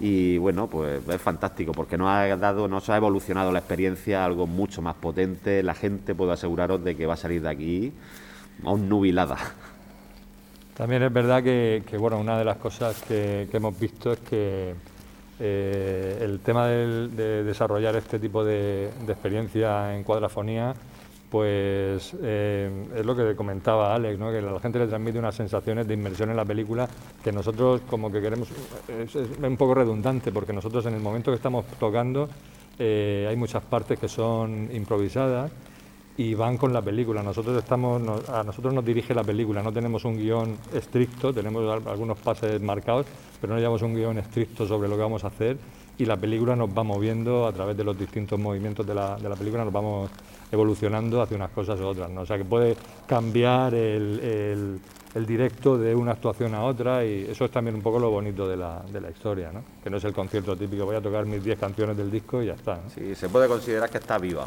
Y 0.00 0.38
bueno, 0.38 0.68
pues 0.68 1.00
es 1.08 1.20
fantástico 1.20 1.72
porque 1.72 1.98
nos 1.98 2.08
ha 2.08 2.36
dado, 2.36 2.68
nos 2.68 2.88
ha 2.88 2.96
evolucionado 2.96 3.50
la 3.50 3.58
experiencia 3.58 4.24
algo 4.24 4.46
mucho 4.46 4.80
más 4.80 4.94
potente. 4.94 5.62
La 5.64 5.74
gente 5.74 6.14
puedo 6.14 6.30
aseguraros 6.30 6.84
de 6.84 6.96
que 6.96 7.04
va 7.04 7.14
a 7.14 7.16
salir 7.16 7.42
de 7.42 7.48
aquí 7.48 7.92
nubilada. 8.62 9.38
También 10.78 11.02
es 11.02 11.12
verdad 11.12 11.42
que, 11.42 11.82
bueno, 11.98 12.20
una 12.20 12.38
de 12.38 12.44
las 12.44 12.56
cosas 12.56 13.02
que, 13.02 13.48
hemos 13.52 13.76
visto 13.80 14.12
es 14.12 14.20
que 14.20 14.74
eh, 15.40 16.18
el 16.22 16.38
tema 16.38 16.68
de 16.68 17.42
desarrollar 17.42 17.96
este 17.96 18.20
tipo 18.20 18.44
de, 18.44 18.88
experiencia 19.08 19.96
en 19.96 20.04
cuadrafonía, 20.04 20.74
pues 21.30 22.14
eh, 22.22 22.70
es 22.94 23.04
lo 23.04 23.16
que 23.16 23.34
comentaba 23.34 23.92
Alex, 23.92 24.20
¿no? 24.20 24.30
que 24.30 24.38
a 24.38 24.42
la 24.42 24.60
gente 24.60 24.78
le 24.78 24.86
transmite 24.86 25.18
unas 25.18 25.34
sensaciones 25.34 25.88
de 25.88 25.94
inmersión 25.94 26.30
en 26.30 26.36
la 26.36 26.44
película 26.44 26.88
que 27.24 27.32
nosotros 27.32 27.80
como 27.90 28.12
que 28.12 28.20
queremos, 28.20 28.48
es, 28.88 29.16
un 29.16 29.56
poco 29.56 29.74
redundante, 29.74 30.30
porque 30.30 30.52
nosotros 30.52 30.86
en 30.86 30.94
el 30.94 31.00
momento 31.00 31.32
que 31.32 31.36
estamos 31.36 31.66
tocando 31.80 32.28
eh, 32.78 33.26
hay 33.28 33.34
muchas 33.34 33.64
partes 33.64 33.98
que 33.98 34.08
son 34.08 34.70
improvisadas 34.72 35.50
y 36.18 36.34
van 36.34 36.58
con 36.58 36.72
la 36.72 36.82
película. 36.82 37.22
Nosotros 37.22 37.56
estamos, 37.56 38.28
a 38.28 38.42
nosotros 38.42 38.74
nos 38.74 38.84
dirige 38.84 39.14
la 39.14 39.22
película, 39.22 39.62
no 39.62 39.72
tenemos 39.72 40.04
un 40.04 40.18
guion 40.18 40.56
estricto, 40.74 41.32
tenemos 41.32 41.86
algunos 41.86 42.18
pases 42.18 42.60
marcados, 42.60 43.06
pero 43.40 43.54
no 43.54 43.58
llevamos 43.60 43.82
un 43.82 43.94
guion 43.94 44.18
estricto 44.18 44.66
sobre 44.66 44.88
lo 44.88 44.96
que 44.96 45.02
vamos 45.02 45.22
a 45.22 45.28
hacer 45.28 45.56
y 45.96 46.04
la 46.04 46.16
película 46.16 46.56
nos 46.56 46.70
va 46.76 46.82
moviendo 46.82 47.46
a 47.46 47.52
través 47.52 47.76
de 47.76 47.84
los 47.84 47.96
distintos 47.96 48.38
movimientos 48.38 48.84
de 48.84 48.94
la, 48.94 49.16
de 49.16 49.28
la 49.28 49.36
película, 49.36 49.64
nos 49.64 49.72
vamos 49.72 50.10
evolucionando 50.50 51.22
hacia 51.22 51.36
unas 51.36 51.50
cosas 51.50 51.78
u 51.80 51.86
otras. 51.86 52.10
O 52.10 52.26
sea 52.26 52.36
que 52.36 52.44
puede 52.44 52.76
cambiar 53.06 53.74
el, 53.74 54.80
el, 55.14 55.26
directo 55.26 55.78
de 55.78 55.94
una 55.94 56.12
actuación 56.12 56.54
a 56.54 56.64
otra 56.64 57.04
y 57.04 57.26
eso 57.28 57.44
es 57.44 57.50
también 57.50 57.74
un 57.74 57.82
poco 57.82 57.98
lo 57.98 58.10
bonito 58.10 58.48
de 58.48 58.56
la, 58.56 58.82
de 58.92 59.00
la 59.00 59.10
historia, 59.10 59.50
¿no? 59.52 59.62
que 59.82 59.90
no 59.90 59.96
es 59.96 60.04
el 60.04 60.12
concierto 60.12 60.56
típico, 60.56 60.84
voy 60.84 60.96
a 60.96 61.00
tocar 61.00 61.26
mis 61.26 61.42
10 61.42 61.58
canciones 61.58 61.96
del 61.96 62.10
disco 62.10 62.42
y 62.42 62.46
ya 62.46 62.54
está. 62.54 62.80
Sí, 62.94 63.14
se 63.14 63.28
puede 63.28 63.48
considerar 63.48 63.90
que 63.90 63.98
está 63.98 64.18
viva 64.18 64.46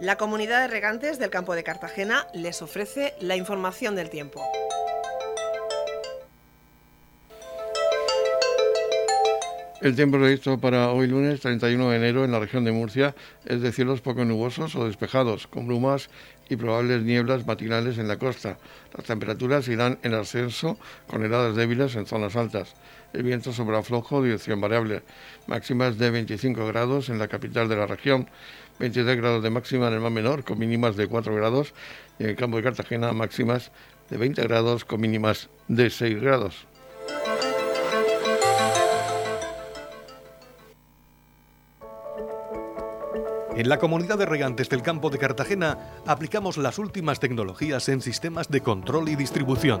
La 0.00 0.16
comunidad 0.16 0.60
de 0.60 0.68
regantes 0.68 1.18
del 1.18 1.30
campo 1.30 1.56
de 1.56 1.64
Cartagena 1.64 2.28
les 2.32 2.62
ofrece 2.62 3.14
la 3.20 3.34
información 3.34 3.96
del 3.96 4.10
tiempo. 4.10 4.40
El 9.80 9.96
tiempo 9.96 10.18
previsto 10.18 10.58
para 10.58 10.90
hoy 10.90 11.06
lunes 11.08 11.40
31 11.40 11.90
de 11.90 11.96
enero 11.96 12.24
en 12.24 12.30
la 12.30 12.38
región 12.40 12.64
de 12.64 12.72
Murcia 12.72 13.14
es 13.44 13.60
de 13.60 13.72
cielos 13.72 14.00
poco 14.00 14.24
nubosos 14.24 14.74
o 14.74 14.86
despejados, 14.86 15.46
con 15.46 15.66
brumas 15.66 16.10
y 16.48 16.56
probables 16.56 17.02
nieblas 17.02 17.46
matinales 17.46 17.98
en 17.98 18.08
la 18.08 18.18
costa. 18.18 18.58
Las 18.96 19.06
temperaturas 19.06 19.68
irán 19.68 19.98
en 20.02 20.14
ascenso 20.14 20.78
con 21.06 21.24
heladas 21.24 21.54
débiles 21.54 21.94
en 21.94 22.06
zonas 22.06 22.34
altas. 22.34 22.74
El 23.12 23.22
viento 23.22 23.52
sobre 23.52 23.80
flojo, 23.82 24.22
dirección 24.22 24.60
variable. 24.60 25.02
Máximas 25.46 25.96
de 25.96 26.10
25 26.10 26.66
grados 26.66 27.08
en 27.08 27.18
la 27.18 27.28
capital 27.28 27.68
de 27.68 27.76
la 27.76 27.86
región. 27.86 28.28
23 28.78 29.16
grados 29.16 29.42
de 29.42 29.50
máxima 29.50 29.88
en 29.88 29.94
el 29.94 30.00
mar 30.00 30.12
menor, 30.12 30.44
con 30.44 30.58
mínimas 30.58 30.96
de 30.96 31.06
4 31.06 31.34
grados, 31.34 31.74
y 32.18 32.24
en 32.24 32.30
el 32.30 32.36
campo 32.36 32.56
de 32.56 32.62
Cartagena 32.62 33.12
máximas 33.12 33.72
de 34.10 34.16
20 34.16 34.42
grados, 34.42 34.84
con 34.84 35.00
mínimas 35.00 35.48
de 35.68 35.90
6 35.90 36.20
grados. 36.20 36.66
En 43.56 43.68
la 43.68 43.78
comunidad 43.78 44.18
de 44.18 44.26
regantes 44.26 44.68
del 44.68 44.82
campo 44.82 45.10
de 45.10 45.18
Cartagena 45.18 46.00
aplicamos 46.06 46.58
las 46.58 46.78
últimas 46.78 47.18
tecnologías 47.18 47.88
en 47.88 48.00
sistemas 48.00 48.48
de 48.48 48.60
control 48.60 49.08
y 49.08 49.16
distribución 49.16 49.80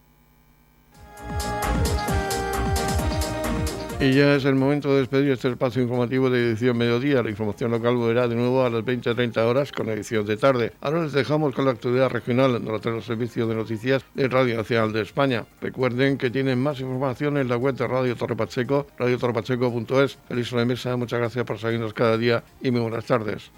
Y 4.01 4.13
ya 4.13 4.33
es 4.33 4.45
el 4.45 4.55
momento 4.55 4.89
de 4.89 5.01
despedir 5.01 5.29
este 5.29 5.47
espacio 5.47 5.79
informativo 5.79 6.31
de 6.31 6.49
edición 6.49 6.75
mediodía. 6.75 7.21
La 7.21 7.29
información 7.29 7.69
local 7.69 7.97
volverá 7.97 8.27
de 8.27 8.33
nuevo 8.33 8.65
a 8.65 8.69
las 8.71 8.83
20-30 8.83 9.37
horas 9.45 9.71
con 9.71 9.89
edición 9.89 10.25
de 10.25 10.37
tarde. 10.37 10.71
Ahora 10.81 11.03
les 11.03 11.11
dejamos 11.11 11.53
con 11.53 11.65
la 11.65 11.71
actualidad 11.71 12.09
regional 12.09 12.65
de 12.65 12.91
los 12.91 13.05
servicios 13.05 13.47
de 13.47 13.53
noticias 13.53 14.03
de 14.15 14.27
Radio 14.27 14.57
Nacional 14.57 14.91
de 14.91 15.01
España. 15.01 15.45
Recuerden 15.61 16.17
que 16.17 16.31
tienen 16.31 16.59
más 16.59 16.79
información 16.79 17.37
en 17.37 17.47
la 17.47 17.57
web 17.57 17.75
de 17.75 17.85
Radio 17.85 18.15
Torre 18.15 18.35
Pacheco, 18.35 18.87
radiotorrepacheco.es. 18.97 20.17
Feliz 20.27 20.51
mesa, 20.51 20.97
muchas 20.97 21.19
gracias 21.19 21.45
por 21.45 21.59
seguirnos 21.59 21.93
cada 21.93 22.17
día 22.17 22.43
y 22.59 22.71
muy 22.71 22.81
buenas 22.81 23.05
tardes. 23.05 23.51